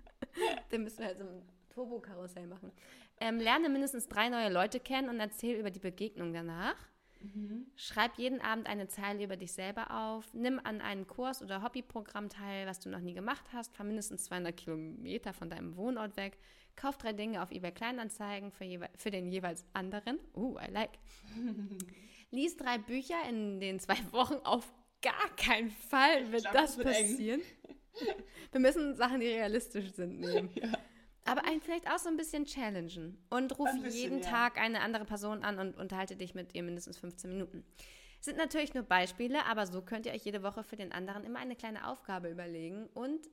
dann 0.70 0.84
müssen 0.84 1.00
wir 1.00 1.06
halt 1.06 1.18
so 1.18 1.24
ein 1.24 1.42
Turbo-Karussell 1.74 2.46
machen. 2.46 2.72
Ähm, 3.20 3.38
lerne 3.38 3.68
mindestens 3.68 4.08
drei 4.08 4.28
neue 4.28 4.50
Leute 4.50 4.80
kennen 4.80 5.08
und 5.08 5.20
erzähl 5.20 5.58
über 5.58 5.70
die 5.70 5.80
Begegnung 5.80 6.32
danach. 6.32 6.76
Schreib 7.76 8.18
jeden 8.18 8.40
Abend 8.40 8.66
eine 8.68 8.88
Zeile 8.88 9.24
über 9.24 9.36
dich 9.36 9.52
selber 9.52 9.90
auf. 9.90 10.32
Nimm 10.34 10.60
an 10.62 10.80
einem 10.80 11.06
Kurs 11.06 11.42
oder 11.42 11.62
Hobbyprogramm 11.62 12.28
teil, 12.28 12.66
was 12.66 12.80
du 12.80 12.88
noch 12.90 13.00
nie 13.00 13.14
gemacht 13.14 13.44
hast. 13.52 13.74
Fahr 13.74 13.86
mindestens 13.86 14.24
200 14.24 14.56
Kilometer 14.56 15.32
von 15.32 15.48
deinem 15.50 15.76
Wohnort 15.76 16.16
weg. 16.16 16.38
Kauf 16.76 16.96
drei 16.98 17.12
Dinge 17.12 17.42
auf 17.42 17.50
eBay 17.50 17.72
Kleinanzeigen 17.72 18.50
für, 18.50 18.64
jewe- 18.64 18.88
für 18.96 19.10
den 19.10 19.30
jeweils 19.30 19.64
anderen. 19.72 20.18
Uh, 20.34 20.56
I 20.58 20.70
like. 20.70 20.90
Lies 22.30 22.56
drei 22.56 22.78
Bücher 22.78 23.16
in 23.28 23.60
den 23.60 23.78
zwei 23.78 23.96
Wochen. 24.12 24.34
Auf 24.44 24.72
gar 25.02 25.28
keinen 25.36 25.70
Fall 25.70 26.32
wird 26.32 26.42
glaub, 26.42 26.54
das 26.54 26.76
das 26.76 26.78
wird 26.78 26.88
passieren. 26.88 27.40
Wir 28.52 28.60
müssen 28.60 28.96
Sachen, 28.96 29.20
die 29.20 29.26
realistisch 29.26 29.92
sind, 29.92 30.20
nehmen. 30.20 30.48
Ja. 30.54 30.68
Aber 31.24 31.44
einen 31.44 31.60
vielleicht 31.60 31.88
auch 31.88 31.98
so 31.98 32.08
ein 32.08 32.16
bisschen 32.16 32.44
challengen. 32.46 33.24
Und 33.30 33.58
ruf 33.58 33.70
bisschen, 33.80 33.90
jeden 33.92 34.22
ja. 34.22 34.28
Tag 34.30 34.58
eine 34.58 34.80
andere 34.80 35.04
Person 35.04 35.42
an 35.44 35.58
und 35.58 35.76
unterhalte 35.76 36.16
dich 36.16 36.34
mit 36.34 36.54
ihr 36.54 36.62
mindestens 36.62 36.98
15 36.98 37.30
Minuten. 37.30 37.64
Sind 38.20 38.36
natürlich 38.36 38.74
nur 38.74 38.84
Beispiele, 38.84 39.44
aber 39.46 39.66
so 39.66 39.82
könnt 39.82 40.06
ihr 40.06 40.12
euch 40.12 40.24
jede 40.24 40.42
Woche 40.42 40.62
für 40.62 40.76
den 40.76 40.92
anderen 40.92 41.24
immer 41.24 41.40
eine 41.40 41.56
kleine 41.56 41.88
Aufgabe 41.88 42.28
überlegen 42.28 42.86
und 42.94 43.28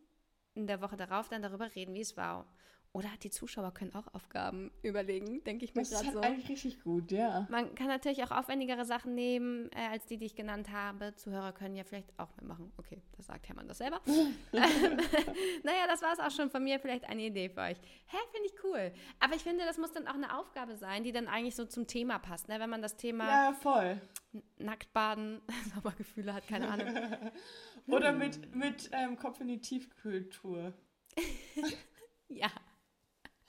in 0.55 0.67
der 0.67 0.81
Woche 0.81 0.97
darauf 0.97 1.29
dann 1.29 1.41
darüber 1.41 1.73
reden, 1.75 1.93
wie 1.93 2.01
es 2.01 2.17
war. 2.17 2.51
Oder 2.91 3.09
die 3.21 3.29
Zuschauer 3.29 3.71
können 3.71 3.93
auch 3.93 4.11
Aufgaben 4.15 4.71
überlegen, 4.81 5.43
denke 5.43 5.63
ich 5.63 5.75
mir 5.75 5.81
Das 5.81 5.91
ist 5.91 5.97
gerade 6.01 6.07
halt 6.07 6.15
so. 6.15 6.21
eigentlich 6.21 6.49
richtig 6.49 6.81
gut, 6.81 7.11
ja. 7.11 7.45
Man 7.51 7.75
kann 7.75 7.85
natürlich 7.87 8.23
auch 8.23 8.31
aufwendigere 8.31 8.83
Sachen 8.83 9.13
nehmen, 9.13 9.69
äh, 9.73 9.89
als 9.91 10.07
die, 10.07 10.17
die 10.17 10.25
ich 10.25 10.35
genannt 10.35 10.71
habe. 10.71 11.13
Zuhörer 11.15 11.53
können 11.53 11.75
ja 11.75 11.83
vielleicht 11.83 12.11
auch 12.17 12.35
mitmachen. 12.35 12.71
Okay, 12.77 13.03
das 13.15 13.27
sagt 13.27 13.47
Hermann 13.47 13.67
das 13.67 13.77
selber. 13.77 14.01
Ähm, 14.51 14.97
naja, 15.63 15.85
das 15.87 16.01
war 16.01 16.13
es 16.13 16.19
auch 16.19 16.31
schon 16.31 16.49
von 16.49 16.63
mir. 16.63 16.79
Vielleicht 16.79 17.05
eine 17.05 17.21
Idee 17.21 17.49
für 17.49 17.61
euch. 17.61 17.77
Hä, 18.07 18.17
finde 18.31 18.47
ich 18.47 18.63
cool. 18.63 18.91
Aber 19.19 19.35
ich 19.35 19.43
finde, 19.43 19.65
das 19.65 19.77
muss 19.77 19.91
dann 19.91 20.07
auch 20.07 20.15
eine 20.15 20.35
Aufgabe 20.37 20.75
sein, 20.75 21.03
die 21.03 21.11
dann 21.11 21.27
eigentlich 21.27 21.55
so 21.55 21.65
zum 21.65 21.85
Thema 21.85 22.17
passt. 22.17 22.47
Ne? 22.47 22.59
Wenn 22.59 22.69
man 22.71 22.81
das 22.81 22.97
Thema 22.97 23.27
Ja, 23.27 23.53
voll. 23.53 24.01
Nacktbaden, 24.57 25.41
Sommergefühle 25.75 26.33
hat, 26.33 26.47
keine 26.47 26.67
Ahnung. 26.69 26.87
Oder 27.87 28.11
mit, 28.13 28.55
mit 28.55 28.89
ähm, 28.93 29.15
Kopf 29.17 29.39
in 29.41 29.47
die 29.47 29.61
Tiefkühltour. 29.61 30.73
Ja. 32.29 32.49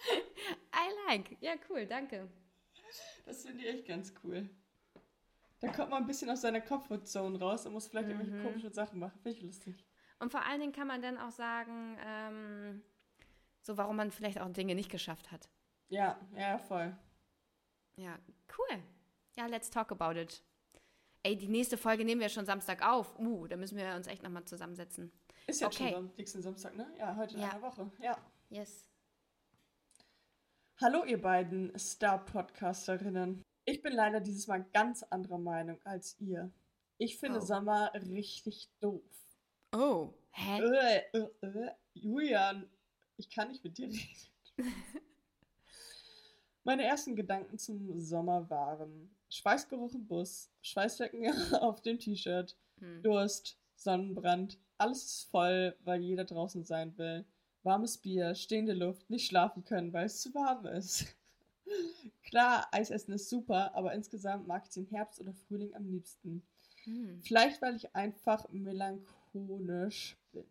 I 0.74 1.08
like. 1.08 1.36
Ja, 1.40 1.54
cool, 1.68 1.86
danke. 1.86 2.28
Das 3.24 3.44
finde 3.44 3.62
ich 3.64 3.68
echt 3.68 3.86
ganz 3.86 4.12
cool. 4.24 4.48
Da 5.60 5.68
kommt 5.72 5.90
man 5.90 6.02
ein 6.02 6.06
bisschen 6.06 6.30
aus 6.30 6.40
seiner 6.40 6.60
Comfortzone 6.60 7.38
raus 7.38 7.66
und 7.66 7.72
muss 7.74 7.86
vielleicht 7.86 8.08
Mhm. 8.08 8.14
irgendwelche 8.20 8.42
komischen 8.44 8.72
Sachen 8.72 8.98
machen. 8.98 9.18
Finde 9.22 9.36
ich 9.38 9.42
lustig. 9.44 9.84
Und 10.18 10.30
vor 10.30 10.44
allen 10.44 10.60
Dingen 10.60 10.72
kann 10.72 10.86
man 10.88 11.02
dann 11.02 11.18
auch 11.18 11.30
sagen, 11.30 11.96
ähm, 12.04 12.82
so 13.62 13.76
warum 13.76 13.96
man 13.96 14.10
vielleicht 14.10 14.40
auch 14.40 14.48
Dinge 14.50 14.74
nicht 14.74 14.90
geschafft 14.90 15.30
hat. 15.30 15.48
Ja, 15.88 16.18
ja, 16.36 16.58
voll. 16.58 16.96
Ja, 17.96 18.18
cool. 18.58 18.78
Ja, 19.36 19.46
let's 19.46 19.70
talk 19.70 19.92
about 19.92 20.18
it. 20.18 20.42
Ey, 21.22 21.36
die 21.36 21.48
nächste 21.48 21.76
Folge 21.76 22.04
nehmen 22.04 22.20
wir 22.20 22.30
schon 22.30 22.46
Samstag 22.46 22.82
auf. 22.86 23.18
Uh, 23.18 23.46
da 23.46 23.56
müssen 23.56 23.76
wir 23.76 23.94
uns 23.94 24.06
echt 24.06 24.22
nochmal 24.22 24.44
zusammensetzen. 24.46 25.12
Ist 25.46 25.60
jetzt 25.60 25.74
Okay. 25.78 25.90
schon 25.92 25.98
am 26.06 26.12
nächsten 26.16 26.40
Samstag, 26.42 26.74
ne? 26.76 26.90
Ja, 26.98 27.14
heute 27.16 27.34
in 27.34 27.42
Ja. 27.42 27.50
einer 27.50 27.62
Woche. 27.62 27.90
Ja. 28.00 28.16
Yes. 28.48 28.89
Hallo, 30.80 31.04
ihr 31.04 31.20
beiden 31.20 31.76
Star-Podcasterinnen. 31.78 33.42
Ich 33.66 33.82
bin 33.82 33.92
leider 33.92 34.20
dieses 34.20 34.46
Mal 34.46 34.64
ganz 34.72 35.02
anderer 35.04 35.38
Meinung 35.38 35.78
als 35.84 36.16
ihr. 36.20 36.50
Ich 36.98 37.18
finde 37.18 37.38
Oh. 37.38 37.42
Sommer 37.44 37.92
richtig 37.94 38.70
doof. 38.80 39.02
Oh, 39.72 40.14
hä? 40.32 40.60
Äh, 40.62 41.02
äh, 41.12 41.46
äh, 41.46 41.70
Julian, 41.94 42.68
ich 43.16 43.30
kann 43.30 43.48
nicht 43.48 43.62
mit 43.62 43.78
dir 43.78 43.88
reden. 43.88 44.08
Meine 46.64 46.84
ersten 46.84 47.16
Gedanken 47.16 47.58
zum 47.58 48.00
Sommer 48.00 48.48
waren 48.50 49.14
Schweißgeruch 49.28 49.94
im 49.94 50.06
Bus, 50.06 50.50
Schweißflecken 50.62 51.54
auf 51.60 51.80
dem 51.82 51.98
T-Shirt, 51.98 52.56
Hm. 52.78 53.02
Durst, 53.02 53.58
Sonnenbrand, 53.76 54.58
alles 54.78 55.04
ist 55.04 55.30
voll, 55.30 55.76
weil 55.84 56.00
jeder 56.00 56.24
draußen 56.24 56.64
sein 56.64 56.96
will. 56.96 57.26
Warmes 57.62 57.98
Bier, 57.98 58.34
stehende 58.34 58.72
Luft, 58.72 59.10
nicht 59.10 59.26
schlafen 59.26 59.64
können, 59.64 59.92
weil 59.92 60.06
es 60.06 60.20
zu 60.20 60.34
warm 60.34 60.66
ist. 60.66 61.06
Klar, 62.22 62.68
Eisessen 62.72 63.14
ist 63.14 63.28
super, 63.28 63.74
aber 63.74 63.92
insgesamt 63.92 64.46
mag 64.46 64.64
ich 64.64 64.72
den 64.72 64.86
Herbst 64.86 65.20
oder 65.20 65.34
Frühling 65.34 65.74
am 65.74 65.86
liebsten. 65.86 66.42
Hm. 66.84 67.20
Vielleicht, 67.22 67.60
weil 67.60 67.76
ich 67.76 67.94
einfach 67.94 68.48
melancholisch 68.50 70.16
bin. 70.32 70.46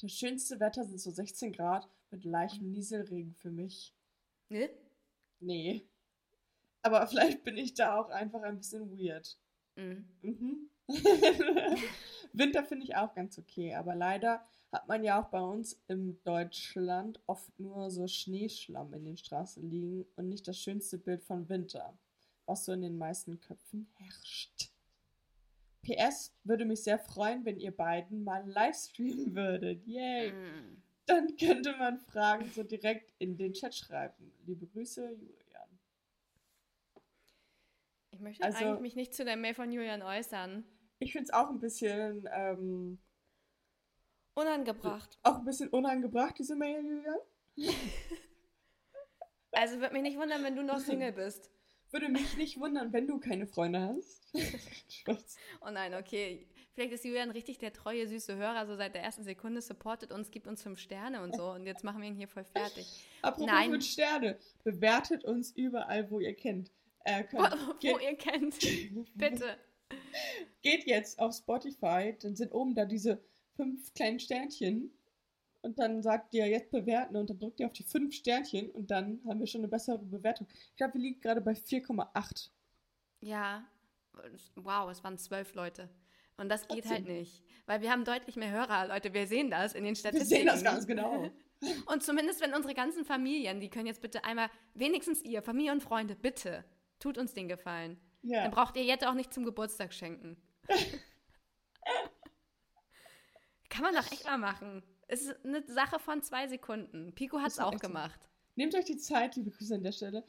Das 0.00 0.12
schönste 0.12 0.60
Wetter 0.60 0.84
sind 0.84 1.00
so 1.00 1.10
16 1.10 1.52
Grad 1.52 1.88
mit 2.10 2.24
leichtem 2.24 2.70
Nieselregen 2.70 3.34
für 3.34 3.50
mich. 3.50 3.94
Ne? 4.48 4.70
Nee. 5.40 5.88
Aber 6.82 7.06
vielleicht 7.06 7.42
bin 7.44 7.56
ich 7.56 7.74
da 7.74 7.96
auch 7.96 8.10
einfach 8.10 8.42
ein 8.42 8.58
bisschen 8.58 8.96
weird. 8.96 9.36
Hm. 9.76 10.08
Mhm. 10.22 10.70
Winter 12.32 12.64
finde 12.64 12.84
ich 12.84 12.96
auch 12.96 13.14
ganz 13.14 13.38
okay, 13.38 13.74
aber 13.74 13.94
leider 13.94 14.46
hat 14.72 14.86
man 14.86 15.02
ja 15.02 15.20
auch 15.22 15.28
bei 15.28 15.40
uns 15.40 15.80
in 15.88 16.22
Deutschland 16.24 17.20
oft 17.26 17.58
nur 17.58 17.90
so 17.90 18.06
Schneeschlamm 18.06 18.92
in 18.94 19.04
den 19.04 19.16
Straßen 19.16 19.68
liegen 19.68 20.06
und 20.16 20.28
nicht 20.28 20.46
das 20.46 20.58
schönste 20.58 20.98
Bild 20.98 21.22
von 21.24 21.48
Winter, 21.48 21.98
was 22.46 22.64
so 22.64 22.72
in 22.72 22.82
den 22.82 22.98
meisten 22.98 23.40
Köpfen 23.40 23.90
herrscht. 23.94 24.70
PS 25.82 26.34
würde 26.44 26.66
mich 26.66 26.82
sehr 26.82 26.98
freuen, 26.98 27.44
wenn 27.46 27.58
ihr 27.58 27.74
beiden 27.74 28.24
mal 28.24 28.46
live 28.46 28.76
streamen 28.76 29.34
würdet. 29.34 29.86
Yay! 29.86 30.30
Hm. 30.30 30.82
Dann 31.06 31.34
könnte 31.38 31.74
man 31.78 31.98
Fragen 31.98 32.50
so 32.50 32.62
direkt 32.62 33.14
in 33.18 33.38
den 33.38 33.54
Chat 33.54 33.74
schreiben. 33.74 34.30
Liebe 34.44 34.66
Grüße, 34.66 35.10
Julian. 35.12 35.78
Ich 38.10 38.20
möchte 38.20 38.44
Also- 38.44 38.58
eigentlich 38.58 38.80
mich 38.80 38.96
nicht 38.96 39.14
zu 39.14 39.24
der 39.24 39.36
Mail 39.36 39.54
von 39.54 39.72
Julian 39.72 40.02
äußern. 40.02 40.64
Ich 40.98 41.12
finde 41.12 41.24
es 41.24 41.32
auch 41.32 41.48
ein 41.48 41.60
bisschen 41.60 42.28
ähm, 42.32 42.98
Unangebracht. 44.38 45.18
Auch 45.24 45.38
ein 45.38 45.44
bisschen 45.44 45.68
unangebracht, 45.70 46.38
diese 46.38 46.54
Mail, 46.54 46.84
Julian. 46.84 47.18
Also 49.50 49.80
würde 49.80 49.94
mich 49.94 50.02
nicht 50.02 50.18
wundern, 50.18 50.44
wenn 50.44 50.54
du 50.54 50.62
noch 50.62 50.78
Single 50.78 51.10
bist. 51.10 51.50
Würde 51.90 52.10
mich 52.10 52.36
nicht 52.36 52.60
wundern, 52.60 52.92
wenn 52.92 53.06
du 53.06 53.18
keine 53.18 53.46
Freunde 53.46 53.80
hast. 53.80 54.30
Oh 55.62 55.70
nein, 55.70 55.94
okay. 55.94 56.46
Vielleicht 56.74 56.92
ist 56.92 57.04
Julian 57.04 57.30
richtig 57.30 57.58
der 57.58 57.72
treue, 57.72 58.06
süße 58.06 58.36
Hörer, 58.36 58.66
so 58.66 58.76
seit 58.76 58.94
der 58.94 59.02
ersten 59.02 59.24
Sekunde 59.24 59.62
supportet 59.62 60.12
uns, 60.12 60.30
gibt 60.30 60.46
uns 60.46 60.62
fünf 60.62 60.78
Sterne 60.78 61.22
und 61.22 61.34
so. 61.34 61.50
Und 61.50 61.64
jetzt 61.66 61.82
machen 61.82 62.02
wir 62.02 62.08
ihn 62.08 62.14
hier 62.14 62.28
voll 62.28 62.44
fertig. 62.44 62.86
Apropos 63.22 63.46
Nein. 63.46 63.70
mit 63.70 63.82
Sterne. 63.82 64.38
Bewertet 64.62 65.24
uns 65.24 65.50
überall, 65.52 66.10
wo 66.10 66.20
ihr 66.20 66.34
kennt. 66.34 66.70
Äh, 67.04 67.24
Wo, 67.30 67.38
könnt, 67.38 67.68
wo 67.68 67.72
geht, 67.80 68.02
ihr 68.02 68.16
kennt. 68.16 68.58
Bitte. 69.14 69.56
geht 70.62 70.84
jetzt 70.84 71.18
auf 71.18 71.34
Spotify, 71.34 72.14
dann 72.20 72.36
sind 72.36 72.52
oben 72.52 72.74
da 72.74 72.84
diese 72.84 73.24
fünf 73.58 73.92
kleinen 73.94 74.20
Sternchen. 74.20 74.90
Und 75.60 75.78
dann 75.78 76.02
sagt 76.02 76.32
ihr 76.34 76.46
jetzt 76.46 76.70
bewerten 76.70 77.16
und 77.16 77.28
dann 77.28 77.38
drückt 77.38 77.58
ihr 77.60 77.66
auf 77.66 77.72
die 77.72 77.82
fünf 77.82 78.14
Sternchen 78.14 78.70
und 78.70 78.90
dann 78.92 79.20
haben 79.26 79.40
wir 79.40 79.46
schon 79.48 79.60
eine 79.62 79.68
bessere 79.68 79.98
Bewertung. 79.98 80.46
Ich 80.70 80.76
glaube, 80.76 80.94
wir 80.94 81.00
liegen 81.00 81.20
gerade 81.20 81.40
bei 81.40 81.52
4,8. 81.52 82.50
Ja. 83.20 83.66
Wow, 84.54 84.88
es 84.90 85.02
waren 85.02 85.18
zwölf 85.18 85.54
Leute. 85.54 85.88
Und 86.36 86.48
das 86.48 86.68
geht 86.68 86.86
halt 86.88 87.06
nicht. 87.06 87.42
Weil 87.66 87.80
wir 87.82 87.90
haben 87.90 88.04
deutlich 88.04 88.36
mehr 88.36 88.52
Hörer, 88.52 88.86
Leute. 88.86 89.12
Wir 89.12 89.26
sehen 89.26 89.50
das 89.50 89.72
in 89.74 89.82
den 89.82 89.94
Wir 89.94 89.98
Statistiken. 89.98 90.28
sehen 90.42 90.46
das 90.46 90.62
ganz 90.62 90.86
genau. 90.86 91.28
Und 91.86 92.04
zumindest 92.04 92.40
wenn 92.40 92.54
unsere 92.54 92.74
ganzen 92.74 93.04
Familien, 93.04 93.58
die 93.60 93.68
können 93.68 93.86
jetzt 93.88 94.00
bitte 94.00 94.22
einmal, 94.24 94.48
wenigstens 94.74 95.22
ihr, 95.22 95.42
Familie 95.42 95.72
und 95.72 95.82
Freunde, 95.82 96.14
bitte, 96.14 96.64
tut 97.00 97.18
uns 97.18 97.34
den 97.34 97.48
Gefallen. 97.48 97.98
Dann 98.22 98.30
Ja. 98.30 98.48
braucht 98.48 98.76
ihr 98.76 98.84
jetzt 98.84 99.04
auch 99.04 99.14
nicht 99.14 99.34
zum 99.34 99.44
Geburtstag 99.44 99.92
schenken. 99.92 100.36
Kann 103.78 103.94
man 103.94 104.02
doch 104.02 104.10
echt 104.10 104.24
mal 104.24 104.38
machen. 104.38 104.82
Es 105.06 105.22
ist 105.22 105.44
eine 105.44 105.64
Sache 105.68 106.00
von 106.00 106.20
zwei 106.20 106.48
Sekunden. 106.48 107.14
Pico 107.14 107.38
hat 107.38 107.52
es 107.52 107.60
auch 107.60 107.78
gemacht. 107.78 108.28
Nehmt 108.56 108.74
euch 108.74 108.86
die 108.86 108.96
Zeit, 108.96 109.36
liebe 109.36 109.52
Grüße 109.52 109.76
an 109.76 109.84
der 109.84 109.92
Stelle. 109.92 110.24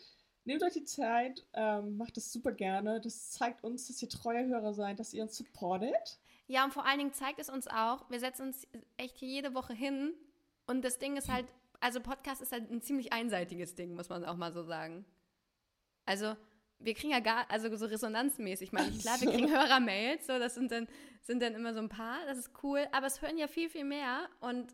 Nehmt 0.45 0.61
euch 0.61 0.73
die 0.73 0.83
Zeit, 0.83 1.47
ähm, 1.53 1.97
macht 1.97 2.15
das 2.15 2.31
super 2.31 2.51
gerne. 2.51 3.01
Das 3.01 3.31
zeigt 3.31 3.63
uns, 3.63 3.87
dass 3.87 4.03
ihr 4.03 4.09
treue 4.09 4.45
Hörer 4.45 4.75
seid, 4.75 4.99
dass 4.99 5.15
ihr 5.15 5.23
uns 5.23 5.35
supportet. 5.35 6.19
Ja, 6.45 6.63
und 6.63 6.75
vor 6.75 6.85
allen 6.85 6.99
Dingen 6.99 7.13
zeigt 7.13 7.39
es 7.39 7.49
uns 7.49 7.67
auch, 7.67 8.07
wir 8.11 8.19
setzen 8.19 8.49
uns 8.49 8.67
echt 8.97 9.17
hier 9.17 9.29
jede 9.29 9.55
Woche 9.55 9.73
hin. 9.73 10.13
Und 10.67 10.83
das 10.85 10.99
Ding 10.99 11.17
ist 11.17 11.31
halt, 11.31 11.47
also 11.79 12.01
Podcast 12.01 12.43
ist 12.43 12.51
halt 12.51 12.69
ein 12.69 12.83
ziemlich 12.83 13.13
einseitiges 13.13 13.73
Ding, 13.73 13.95
muss 13.95 14.09
man 14.09 14.25
auch 14.25 14.37
mal 14.37 14.53
so 14.53 14.61
sagen. 14.61 15.05
Also, 16.05 16.35
wir 16.79 16.93
kriegen 16.93 17.11
ja 17.11 17.19
gar, 17.19 17.49
also 17.51 17.73
so 17.75 17.85
resonanzmäßig, 17.85 18.71
meine 18.71 18.89
ich. 18.89 18.99
Klar, 19.01 19.19
wir 19.21 19.31
kriegen 19.33 19.49
Hörermails, 19.51 20.25
so, 20.27 20.39
das 20.39 20.55
sind 20.55 20.71
dann, 20.71 20.87
sind 21.23 21.41
dann 21.41 21.53
immer 21.53 21.73
so 21.73 21.79
ein 21.79 21.89
paar, 21.89 22.25
das 22.25 22.37
ist 22.37 22.51
cool, 22.63 22.87
aber 22.91 23.07
es 23.07 23.21
hören 23.21 23.37
ja 23.37 23.47
viel, 23.47 23.69
viel 23.69 23.83
mehr 23.85 24.29
und 24.39 24.73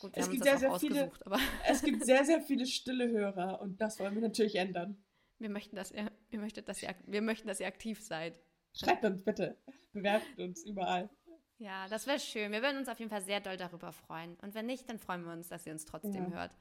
gut, 0.00 0.14
wir 0.14 0.18
Es 0.22 0.26
haben 0.28 0.30
uns 0.30 0.30
gibt 0.30 0.46
das 0.46 0.60
sehr, 0.60 0.70
sehr 0.70 0.78
viele- 0.80 1.12
aber 1.24 1.38
Es 1.68 1.82
gibt 1.82 2.04
sehr, 2.04 2.24
sehr 2.24 2.40
viele 2.42 2.66
stille 2.66 3.08
Hörer 3.08 3.60
und 3.60 3.80
das 3.80 3.98
wollen 3.98 4.14
wir 4.14 4.22
natürlich 4.22 4.56
ändern. 4.56 5.02
wir 5.38 5.48
möchten, 5.50 5.74
dass 5.76 5.90
ihr, 5.90 6.10
wir 6.30 6.38
möchten, 6.38 6.64
dass 6.64 6.82
ihr, 6.82 6.94
wir 7.06 7.22
möchten, 7.22 7.48
dass 7.48 7.60
ihr 7.60 7.66
aktiv 7.66 8.00
seid. 8.02 8.40
Schreibt 8.74 9.04
uns 9.04 9.22
bitte. 9.24 9.58
Bewertet 9.92 10.38
uns 10.38 10.64
überall. 10.64 11.10
Ja, 11.58 11.86
das 11.88 12.06
wäre 12.06 12.18
schön. 12.18 12.50
Wir 12.52 12.62
würden 12.62 12.78
uns 12.78 12.88
auf 12.88 12.98
jeden 12.98 13.10
Fall 13.10 13.22
sehr 13.22 13.40
doll 13.40 13.56
darüber 13.56 13.92
freuen. 13.92 14.36
Und 14.36 14.54
wenn 14.54 14.66
nicht, 14.66 14.88
dann 14.88 14.98
freuen 14.98 15.24
wir 15.24 15.32
uns, 15.32 15.48
dass 15.48 15.66
ihr 15.66 15.72
uns 15.72 15.84
trotzdem 15.84 16.24
Ja. 16.24 16.30
hört. 16.30 16.56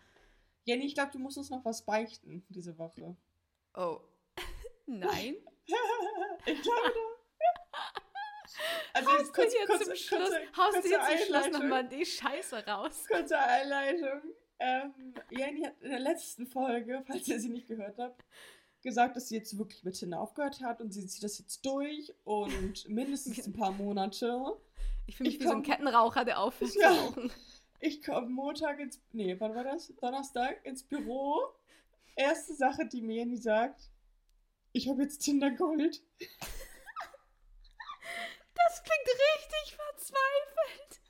Jenny, 0.66 0.86
ich 0.86 0.94
glaube, 0.94 1.12
du 1.12 1.20
musst 1.20 1.38
uns 1.38 1.50
noch 1.50 1.64
was 1.66 1.86
beichten 1.86 2.46
diese 2.50 2.78
Woche. 2.78 3.16
Oh. 3.74 4.02
Nein. 4.86 5.36
ich 6.46 6.62
glaube 6.62 6.94
doch. 6.94 8.02
Also 8.94 9.10
Haust 9.10 9.20
jetzt 9.20 9.30
du 9.30 9.42
kurz, 9.42 9.54
kurz, 9.68 9.86
zum 9.86 9.96
Schluss, 9.96 10.30
kurze, 10.30 10.42
haust 10.58 10.76
du 10.76 10.82
kurze 10.82 10.88
hier 11.08 11.18
zum 11.18 11.26
Schluss 11.26 11.52
nochmal 11.52 11.88
die 11.88 12.06
Scheiße 12.06 12.66
raus. 12.68 13.06
Kurze 13.10 13.40
Einleitung. 13.40 14.22
Ähm, 14.60 14.94
Jenny 15.30 15.62
hat 15.64 15.82
in 15.82 15.90
der 15.92 16.00
letzten 16.00 16.46
Folge, 16.46 17.02
falls 17.08 17.28
ihr 17.30 17.40
sie 17.40 17.48
nicht 17.50 17.68
gehört 17.68 17.98
habt, 17.98 18.26
gesagt, 18.84 19.16
dass 19.16 19.30
sie 19.30 19.36
jetzt 19.38 19.58
wirklich 19.58 19.84
mit 19.84 19.96
Tinder 19.98 20.20
aufgehört 20.20 20.62
hat 20.62 20.82
und 20.82 20.92
sie 20.92 21.08
zieht 21.08 21.24
das 21.24 21.40
jetzt 21.40 21.66
durch 21.66 22.14
und 22.26 22.88
mindestens 22.90 23.46
ein 23.48 23.54
paar 23.54 23.72
Monate. 23.72 24.58
Ich 25.08 25.16
fühle 25.16 25.30
mich 25.30 25.36
Ich 25.38 25.42
wie 25.44 25.48
so 25.48 25.52
ein 25.54 25.64
komm- 25.64 25.72
Kettenraucher, 25.72 26.26
der 26.26 26.40
aufhört 26.40 26.76
Ja. 26.76 26.90
zu 26.92 26.98
rauchen. 27.06 27.32
Ich 27.80 28.04
komme 28.04 28.28
Montag 28.30 28.80
ins, 28.80 29.02
nee, 29.14 29.36
wann 29.40 29.56
war 29.56 29.64
das? 29.64 29.92
Donnerstag 30.02 30.64
ins 30.66 30.84
Büro. 30.84 31.40
Erste 32.16 32.54
Sache, 32.54 32.86
die 32.86 33.02
mir 33.02 33.16
Jenny 33.16 33.38
sagt, 33.38 33.90
ich 34.74 34.90
habe 34.90 35.02
jetzt 35.04 35.20
Tinder 35.20 35.52
Gold. 35.52 36.02
Das 38.54 38.84
klingt 38.84 39.08
richtig 39.08 39.76
verzweifelt. 39.76 41.02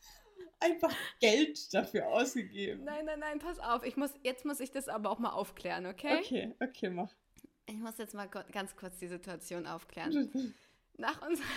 Einfach 0.59 0.95
Geld 1.19 1.73
dafür 1.73 2.07
ausgegeben. 2.07 2.83
Nein, 2.83 3.05
nein, 3.05 3.19
nein, 3.19 3.39
pass 3.39 3.59
auf. 3.59 3.83
Ich 3.83 3.97
muss, 3.97 4.11
jetzt 4.23 4.45
muss 4.45 4.59
ich 4.59 4.71
das 4.71 4.87
aber 4.87 5.09
auch 5.09 5.19
mal 5.19 5.31
aufklären, 5.31 5.85
okay? 5.85 6.19
Okay, 6.19 6.55
okay, 6.59 6.89
mach. 6.89 7.11
Ich 7.65 7.77
muss 7.77 7.97
jetzt 7.97 8.13
mal 8.13 8.27
ganz 8.27 8.75
kurz 8.75 8.97
die 8.99 9.07
Situation 9.07 9.65
aufklären. 9.65 10.53
Nach 10.97 11.21
unserer, 11.27 11.47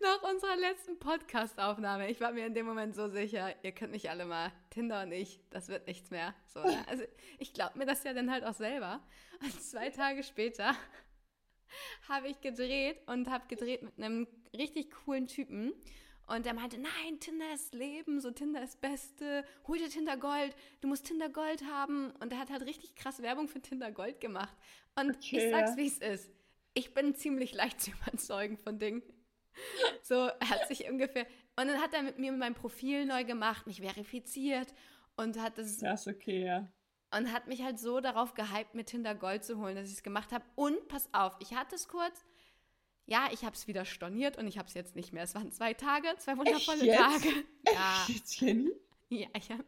nach 0.00 0.22
unserer 0.22 0.56
letzten 0.56 0.98
Podcast-Aufnahme, 0.98 2.10
ich 2.10 2.20
war 2.20 2.32
mir 2.32 2.46
in 2.46 2.54
dem 2.54 2.66
Moment 2.66 2.94
so 2.94 3.08
sicher, 3.08 3.54
ihr 3.62 3.72
könnt 3.72 3.92
mich 3.92 4.10
alle 4.10 4.24
mal, 4.24 4.52
Tinder 4.70 5.02
und 5.02 5.12
ich, 5.12 5.40
das 5.50 5.68
wird 5.68 5.86
nichts 5.86 6.10
mehr. 6.10 6.34
So, 6.46 6.62
ne? 6.62 6.84
Also 6.88 7.04
ich 7.38 7.52
glaube 7.52 7.78
mir 7.78 7.86
das 7.86 8.04
ja 8.04 8.12
dann 8.12 8.30
halt 8.30 8.44
auch 8.44 8.54
selber. 8.54 9.00
Und 9.42 9.62
zwei 9.62 9.90
Tage 9.90 10.22
später 10.22 10.74
habe 12.08 12.28
ich 12.28 12.40
gedreht 12.40 12.98
und 13.06 13.28
habe 13.28 13.46
gedreht 13.48 13.82
mit 13.82 13.98
einem 13.98 14.26
richtig 14.56 14.90
coolen 15.04 15.26
Typen. 15.26 15.72
Und 16.26 16.44
der 16.44 16.52
meinte, 16.52 16.78
nein, 16.78 17.20
Tinder 17.20 17.54
ist 17.54 17.74
Leben, 17.74 18.20
so 18.20 18.30
Tinder 18.30 18.62
ist 18.62 18.80
Beste, 18.82 19.44
hol 19.66 19.78
dir 19.78 19.88
Tinder 19.88 20.18
Gold, 20.18 20.54
du 20.82 20.88
musst 20.88 21.06
Tinder 21.06 21.30
Gold 21.30 21.64
haben. 21.64 22.10
Und 22.20 22.32
er 22.32 22.38
hat 22.38 22.50
halt 22.50 22.62
richtig 22.62 22.94
krass 22.96 23.22
Werbung 23.22 23.48
für 23.48 23.62
Tinder 23.62 23.90
Gold 23.90 24.20
gemacht. 24.20 24.54
Und 24.94 25.16
ich 25.24 25.32
Okay, 25.32 25.50
sag's, 25.50 25.70
ja. 25.70 25.76
wie 25.78 25.86
es 25.86 25.98
ist. 25.98 26.30
Ich 26.74 26.92
bin 26.92 27.14
ziemlich 27.14 27.54
leicht 27.54 27.80
zu 27.80 27.90
überzeugen 27.92 28.58
von 28.58 28.78
Dingen. 28.78 29.02
So, 30.02 30.28
hat 30.28 30.68
sich 30.68 30.88
ungefähr. 30.90 31.26
Und 31.56 31.68
dann 31.68 31.80
hat 31.80 31.92
er 31.94 32.02
mit 32.02 32.18
mir 32.18 32.32
mein 32.32 32.54
Profil 32.54 33.04
neu 33.06 33.24
gemacht, 33.24 33.66
mich 33.66 33.80
verifiziert 33.80 34.72
und 35.16 35.38
hat 35.40 35.58
das 35.58 35.78
Das 35.78 36.06
ist 36.06 36.14
okay, 36.14 36.44
ja. 36.44 36.72
und 37.16 37.32
hat 37.32 37.46
mich 37.48 37.62
halt 37.62 37.78
so 37.78 38.00
darauf 38.00 38.34
gehypt, 38.34 38.74
mir 38.74 38.84
Tinder 38.84 39.14
Gold 39.14 39.44
zu 39.44 39.58
holen, 39.58 39.74
dass 39.76 39.88
ich 39.88 39.94
es 39.94 40.02
gemacht 40.02 40.32
habe. 40.32 40.44
Und 40.54 40.88
pass 40.88 41.08
auf, 41.12 41.36
ich 41.40 41.54
hatte 41.54 41.74
es 41.74 41.88
kurz. 41.88 42.24
Ja, 43.06 43.28
ich 43.32 43.42
habe 43.44 43.54
es 43.56 43.66
wieder 43.66 43.84
storniert 43.86 44.36
und 44.36 44.46
ich 44.46 44.58
habe 44.58 44.68
es 44.68 44.74
jetzt 44.74 44.94
nicht 44.94 45.12
mehr. 45.14 45.22
Es 45.22 45.34
waren 45.34 45.50
zwei 45.50 45.72
Tage, 45.74 46.08
zwei 46.18 46.36
wundervolle 46.36 46.84
jetzt? 46.84 46.98
Tage. 46.98 47.28
Ja, 47.72 48.04
Jetzt, 48.06 48.40
Jenny? 48.40 48.70
ja, 49.08 49.28
ich 49.34 49.50
hab, 49.50 49.60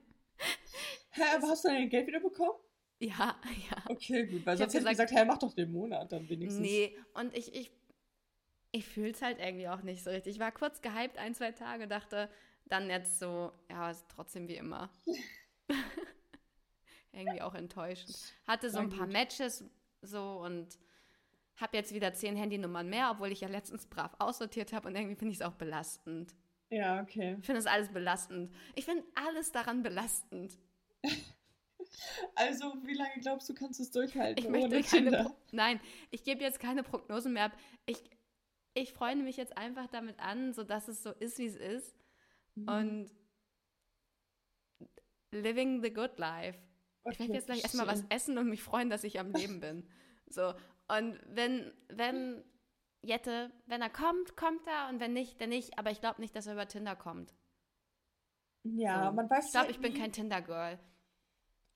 Hä, 1.12 1.22
aber 1.37 1.48
hast 1.48 1.64
du 1.64 1.68
dein 1.68 1.88
Geld 1.88 2.07
wieder 2.07 2.20
bekommen? 2.20 2.59
ja, 2.98 3.35
ja. 3.70 3.83
Okay, 3.88 4.26
gut, 4.26 4.44
weil 4.44 4.55
Ich 4.55 4.61
sonst 4.61 4.74
hätte 4.74 4.85
ich 4.85 4.90
gesagt- 4.90 5.09
gesagt, 5.09 5.12
hä, 5.12 5.24
mach 5.26 5.38
doch 5.38 5.55
den 5.55 5.72
Monat 5.72 6.12
dann 6.12 6.29
wenigstens. 6.29 6.61
Nee, 6.61 6.96
und 7.14 7.35
ich, 7.37 7.55
ich, 7.55 7.72
ich 8.72 8.87
fühle 8.87 9.11
es 9.11 9.22
halt 9.22 9.38
irgendwie 9.38 9.68
auch 9.68 9.83
nicht 9.83 10.02
so 10.04 10.11
richtig. 10.11 10.35
Ich 10.35 10.40
war 10.40 10.52
kurz 10.52 10.80
gehypt, 10.80 11.18
ein, 11.18 11.35
zwei 11.35 11.52
Tage, 11.52 11.88
dachte 11.88 12.28
dann 12.66 12.88
jetzt 12.88 13.18
so, 13.18 13.52
ja, 13.68 13.90
ist 13.90 14.06
trotzdem 14.09 14.48
wie 14.48 14.56
immer. 14.56 14.90
Irgendwie 17.12 17.42
auch 17.42 17.54
enttäuschend. 17.54 18.16
Hatte 18.46 18.70
so 18.70 18.78
ein 18.78 18.90
paar 18.90 19.09
Matches 19.09 19.64
so 20.02 20.40
und 20.44 20.78
habe 21.56 21.76
jetzt 21.76 21.92
wieder 21.92 22.14
zehn 22.14 22.37
Handynummern 22.37 22.88
mehr, 22.88 23.11
obwohl 23.11 23.33
ich 23.33 23.40
ja 23.40 23.48
letztens 23.48 23.87
brav 23.87 24.14
aussortiert 24.18 24.72
habe 24.72 24.88
und 24.88 24.94
irgendwie 24.94 25.16
finde 25.16 25.33
ich 25.33 25.40
es 25.40 25.46
auch 25.46 25.54
belastend. 25.54 26.35
Ja, 26.70 27.02
okay. 27.02 27.37
Ich 27.40 27.46
finde 27.46 27.61
das 27.61 27.66
alles 27.66 27.88
belastend. 27.88 28.54
Ich 28.76 28.85
finde 28.85 29.04
alles 29.14 29.52
daran 29.52 29.83
belastend. 29.83 30.56
Also, 32.37 32.74
wie 32.85 32.94
lange 32.94 33.20
glaubst 33.20 33.48
du, 33.48 33.54
kannst 33.54 33.80
du 33.80 33.83
es 33.83 33.90
durchhalten? 33.90 34.42
Ich 34.42 34.48
möchte 34.48 34.80
keine 34.83 35.24
Pro 35.24 35.37
Nein, 35.50 35.80
ich 36.11 36.22
gebe 36.22 36.40
jetzt 36.40 36.61
keine 36.61 36.83
Prognosen 36.83 37.33
mehr 37.33 37.46
ab. 37.46 37.52
Ich, 37.85 37.98
ich 38.74 38.92
freue 38.92 39.16
mich 39.16 39.37
jetzt 39.37 39.56
einfach 39.56 39.87
damit 39.88 40.18
an, 40.20 40.52
sodass 40.52 40.88
es 40.88 41.02
so 41.02 41.11
ist, 41.11 41.38
wie 41.38 41.46
es 41.46 41.56
ist. 41.56 41.96
Mhm. 42.54 42.68
Und 42.68 43.11
living 45.33 45.83
the 45.83 45.92
good 45.92 46.18
life. 46.18 46.59
Okay, 47.04 47.12
ich 47.12 47.18
werde 47.20 47.35
jetzt 47.35 47.46
gleich 47.46 47.62
erstmal 47.62 47.87
was 47.87 48.04
essen 48.09 48.38
und 48.38 48.48
mich 48.48 48.62
freuen, 48.62 48.90
dass 48.90 49.04
ich 49.04 49.18
am 49.18 49.33
Leben 49.33 49.61
bin. 49.61 49.88
So. 50.26 50.54
Und 50.88 51.20
wenn, 51.26 51.72
wenn 51.88 52.44
Jette, 53.02 53.50
wenn 53.66 53.80
er 53.80 53.90
kommt, 53.90 54.37
kommt 54.37 54.66
er 54.66 54.88
und 54.88 55.00
wenn 55.00 55.12
nicht, 55.12 55.40
dann 55.40 55.50
nicht. 55.50 55.78
Aber 55.78 55.90
ich 55.90 56.00
glaube 56.00 56.20
nicht, 56.20 56.35
dass 56.37 56.46
er 56.46 56.54
über 56.54 56.68
Tinder 56.68 56.96
kommt. 56.96 57.35
Ja, 58.64 59.06
so. 59.06 59.12
man 59.12 59.30
weiß 59.30 59.46
Ich 59.46 59.52
glaube, 59.52 59.66
halt 59.66 59.76
ich 59.76 59.83
bin 59.83 59.94
kein 59.94 60.12
Tinder-Girl. 60.12 60.78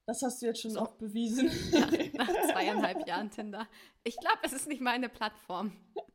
Das 0.06 0.20
hast 0.22 0.42
du 0.42 0.46
jetzt 0.46 0.60
schon 0.60 0.72
so. 0.72 0.82
oft 0.82 0.98
bewiesen. 0.98 1.46
Nach, 1.72 2.28
nach 2.28 2.52
zweieinhalb 2.52 3.06
Jahren 3.08 3.30
Tinder. 3.30 3.66
Ich 4.02 4.18
glaube, 4.18 4.40
es 4.42 4.52
ist 4.52 4.68
nicht 4.68 4.82
meine 4.82 5.08
Plattform. 5.08 5.72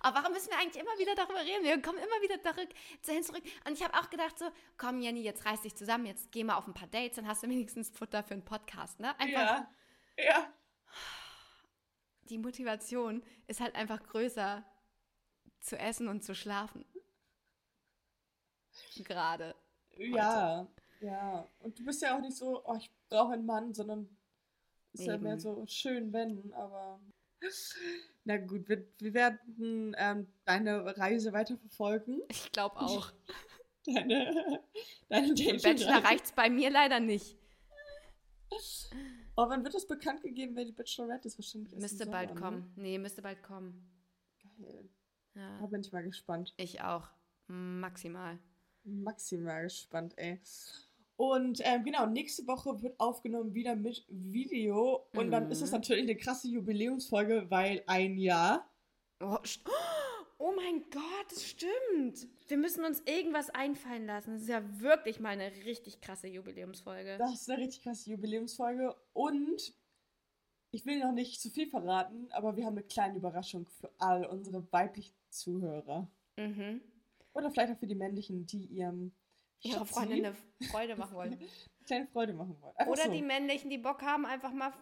Aber 0.00 0.18
warum 0.18 0.32
müssen 0.32 0.50
wir 0.50 0.58
eigentlich 0.58 0.82
immer 0.82 0.98
wieder 0.98 1.14
darüber 1.14 1.40
reden? 1.40 1.64
Wir 1.64 1.80
kommen 1.80 1.98
immer 1.98 2.22
wieder 2.22 2.38
dahin 2.38 3.22
zurück. 3.22 3.42
Und 3.66 3.72
ich 3.72 3.82
habe 3.82 3.94
auch 3.94 4.10
gedacht 4.10 4.38
so, 4.38 4.46
komm 4.76 5.00
Jenny, 5.00 5.22
jetzt 5.22 5.44
reiß 5.46 5.62
dich 5.62 5.74
zusammen, 5.74 6.06
jetzt 6.06 6.32
geh 6.32 6.44
mal 6.44 6.56
auf 6.56 6.66
ein 6.66 6.74
paar 6.74 6.88
Dates, 6.88 7.16
dann 7.16 7.26
hast 7.26 7.42
du 7.42 7.48
wenigstens 7.48 7.90
Futter 7.90 8.22
für 8.22 8.34
einen 8.34 8.44
Podcast, 8.44 9.00
ne? 9.00 9.18
Einfach, 9.18 9.40
ja, 9.40 9.70
ja. 10.16 10.52
Die 12.24 12.38
Motivation 12.38 13.24
ist 13.46 13.60
halt 13.60 13.74
einfach 13.74 14.02
größer 14.02 14.64
zu 15.60 15.78
essen 15.78 16.08
und 16.08 16.22
zu 16.22 16.34
schlafen. 16.34 16.84
Gerade. 18.96 19.54
Ja, 19.96 20.66
ja. 21.00 21.48
Und 21.58 21.78
du 21.78 21.84
bist 21.84 22.02
ja 22.02 22.16
auch 22.16 22.20
nicht 22.20 22.36
so, 22.36 22.64
oh, 22.64 22.76
ich 22.76 22.90
brauche 23.08 23.32
einen 23.32 23.46
Mann, 23.46 23.74
sondern 23.74 24.16
ist 24.92 25.02
Eben. 25.02 25.10
ja 25.10 25.18
mehr 25.18 25.40
so 25.40 25.64
schön, 25.66 26.12
wenn, 26.12 26.52
aber. 26.52 27.00
Na 28.30 28.36
gut, 28.36 28.68
wir, 28.68 28.86
wir 29.00 29.12
werden 29.12 29.96
ähm, 29.98 30.28
deine 30.44 30.96
Reise 30.96 31.32
weiterverfolgen. 31.32 32.22
Ich 32.28 32.52
glaube 32.52 32.78
auch. 32.78 33.10
deine 33.86 34.62
deine 35.08 35.34
Bachelor 35.34 36.04
reicht 36.04 36.26
es 36.26 36.32
bei 36.32 36.48
mir 36.48 36.70
leider 36.70 37.00
nicht. 37.00 37.36
Aber 39.34 39.50
wann 39.50 39.64
wird 39.64 39.74
das 39.74 39.88
bekannt 39.88 40.22
gegeben, 40.22 40.54
wer 40.54 40.64
die 40.64 40.70
Bachelorette 40.70 41.26
ist? 41.26 41.38
Wahrscheinlich 41.38 41.74
Müsste 41.74 42.06
bald 42.06 42.28
Sommer, 42.28 42.40
kommen. 42.40 42.72
Ne? 42.76 42.82
Nee, 42.82 42.98
müsste 42.98 43.20
bald 43.20 43.42
kommen. 43.42 43.90
Geil. 44.40 44.88
Ja. 45.34 45.58
Da 45.60 45.66
bin 45.66 45.80
ich 45.80 45.90
mal 45.90 46.04
gespannt. 46.04 46.54
Ich 46.56 46.82
auch. 46.82 47.08
Maximal. 47.48 48.38
Maximal 48.84 49.64
gespannt, 49.64 50.16
ey. 50.18 50.40
Und 51.20 51.60
ähm, 51.64 51.84
genau, 51.84 52.06
nächste 52.06 52.46
Woche 52.46 52.80
wird 52.80 52.98
aufgenommen 52.98 53.52
wieder 53.52 53.76
mit 53.76 54.06
Video. 54.08 55.06
Und 55.12 55.26
mhm. 55.26 55.30
dann 55.30 55.50
ist 55.50 55.60
es 55.60 55.70
mhm. 55.70 55.76
natürlich 55.76 56.04
eine 56.04 56.16
krasse 56.16 56.48
Jubiläumsfolge, 56.48 57.44
weil 57.50 57.82
ein 57.86 58.16
Jahr. 58.16 58.66
Oh, 59.22 59.36
oh, 60.38 60.52
mein 60.56 60.82
Gott, 60.90 61.26
das 61.28 61.44
stimmt. 61.44 62.26
Wir 62.48 62.56
müssen 62.56 62.86
uns 62.86 63.02
irgendwas 63.04 63.50
einfallen 63.50 64.06
lassen. 64.06 64.32
Das 64.32 64.40
ist 64.40 64.48
ja 64.48 64.62
wirklich 64.80 65.20
mal 65.20 65.38
eine 65.38 65.54
richtig 65.66 66.00
krasse 66.00 66.26
Jubiläumsfolge. 66.26 67.18
Das 67.18 67.34
ist 67.34 67.50
eine 67.50 67.64
richtig 67.64 67.82
krasse 67.82 68.08
Jubiläumsfolge. 68.12 68.96
Und 69.12 69.74
ich 70.70 70.86
will 70.86 71.00
noch 71.00 71.12
nicht 71.12 71.42
zu 71.42 71.50
viel 71.50 71.68
verraten, 71.68 72.32
aber 72.32 72.56
wir 72.56 72.64
haben 72.64 72.78
eine 72.78 72.86
kleine 72.86 73.18
Überraschung 73.18 73.66
für 73.66 73.90
all 73.98 74.24
unsere 74.24 74.66
weiblichen 74.72 75.14
Zuhörer. 75.28 76.10
Mhm. 76.38 76.80
Oder 77.34 77.50
vielleicht 77.50 77.74
auch 77.74 77.78
für 77.78 77.86
die 77.86 77.94
männlichen, 77.94 78.46
die 78.46 78.64
ihrem 78.64 79.12
ihrer 79.62 79.84
Freundin 79.84 80.26
eine 80.26 80.36
Freude 80.70 80.96
machen 80.96 81.14
wollen. 81.14 81.38
Kleine 81.86 82.06
Freude 82.08 82.32
machen 82.32 82.60
wollen. 82.60 82.76
Einfach 82.76 82.92
Oder 82.92 83.04
so. 83.04 83.12
die 83.12 83.22
männlichen, 83.22 83.70
die 83.70 83.78
Bock 83.78 84.02
haben, 84.02 84.26
einfach 84.26 84.52
mal 84.52 84.72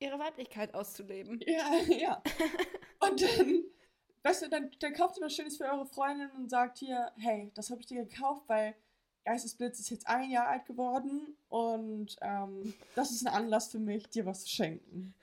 ihre 0.00 0.18
Weiblichkeit 0.18 0.74
auszuleben. 0.74 1.40
Ja, 1.46 1.74
ja. 1.88 2.22
Und 3.00 3.22
dann, 3.22 3.64
weißt 4.22 4.42
du, 4.42 4.48
dann, 4.48 4.70
dann 4.78 4.92
kauft 4.92 5.18
ihr 5.18 5.24
was 5.24 5.34
Schönes 5.34 5.56
für 5.56 5.64
eure 5.64 5.86
Freundin 5.86 6.30
und 6.32 6.50
sagt 6.50 6.78
hier, 6.78 7.12
hey, 7.18 7.50
das 7.54 7.70
habe 7.70 7.80
ich 7.80 7.86
dir 7.86 8.04
gekauft, 8.04 8.44
weil 8.48 8.74
Geistesblitz 9.24 9.78
ist 9.80 9.90
jetzt 9.90 10.06
ein 10.06 10.30
Jahr 10.30 10.48
alt 10.48 10.66
geworden 10.66 11.36
und 11.48 12.16
ähm, 12.22 12.74
das 12.94 13.10
ist 13.10 13.26
ein 13.26 13.32
Anlass 13.32 13.70
für 13.70 13.78
mich, 13.78 14.08
dir 14.08 14.24
was 14.24 14.44
zu 14.44 14.50
schenken. 14.50 15.14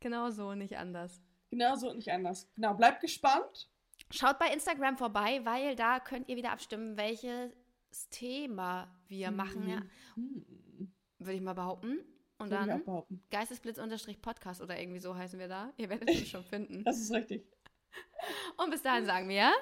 Genau 0.00 0.30
so, 0.30 0.54
nicht 0.54 0.76
anders. 0.76 1.20
Genau 1.50 1.74
so 1.76 1.90
und 1.90 1.96
nicht 1.96 2.12
anders. 2.12 2.48
Genau, 2.54 2.74
bleibt 2.74 3.00
gespannt. 3.00 3.68
Schaut 4.10 4.38
bei 4.38 4.52
Instagram 4.52 4.96
vorbei, 4.96 5.40
weil 5.44 5.76
da 5.76 6.00
könnt 6.00 6.28
ihr 6.28 6.36
wieder 6.36 6.52
abstimmen, 6.52 6.96
welches 6.96 7.52
Thema 8.10 8.88
wir 9.06 9.30
machen. 9.30 9.68
Ja. 9.68 9.82
Mhm. 10.16 10.92
Würde 11.18 11.34
ich 11.34 11.40
mal 11.40 11.54
behaupten. 11.54 11.98
Und 12.38 12.50
Würde 12.50 12.82
dann 12.84 13.20
Geistesblitz-Podcast 13.30 14.62
oder 14.62 14.78
irgendwie 14.78 15.00
so 15.00 15.14
heißen 15.14 15.38
wir 15.38 15.48
da. 15.48 15.72
Ihr 15.76 15.88
werdet 15.88 16.08
es 16.08 16.28
schon 16.28 16.44
finden. 16.44 16.82
Das 16.84 16.98
ist 16.98 17.12
richtig. 17.12 17.44
Und 18.56 18.70
bis 18.70 18.82
dahin 18.82 19.04
sagen 19.06 19.28
wir 19.28 19.52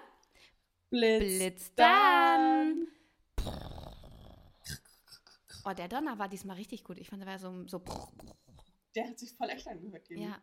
Blitz, 0.90 1.38
Blitz 1.38 1.74
dann. 1.74 2.86
Oh, 5.64 5.72
der 5.72 5.88
Donner 5.88 6.18
war 6.18 6.28
diesmal 6.28 6.56
richtig 6.56 6.84
gut. 6.84 6.98
Ich 6.98 7.08
fand, 7.08 7.22
der 7.22 7.28
war 7.28 7.38
so. 7.38 7.66
so 7.66 7.82
der 8.94 9.08
hat 9.08 9.18
sich 9.18 9.34
voll 9.34 9.48
echt 9.48 9.66
angehört. 9.66 10.08
Ja. 10.10 10.40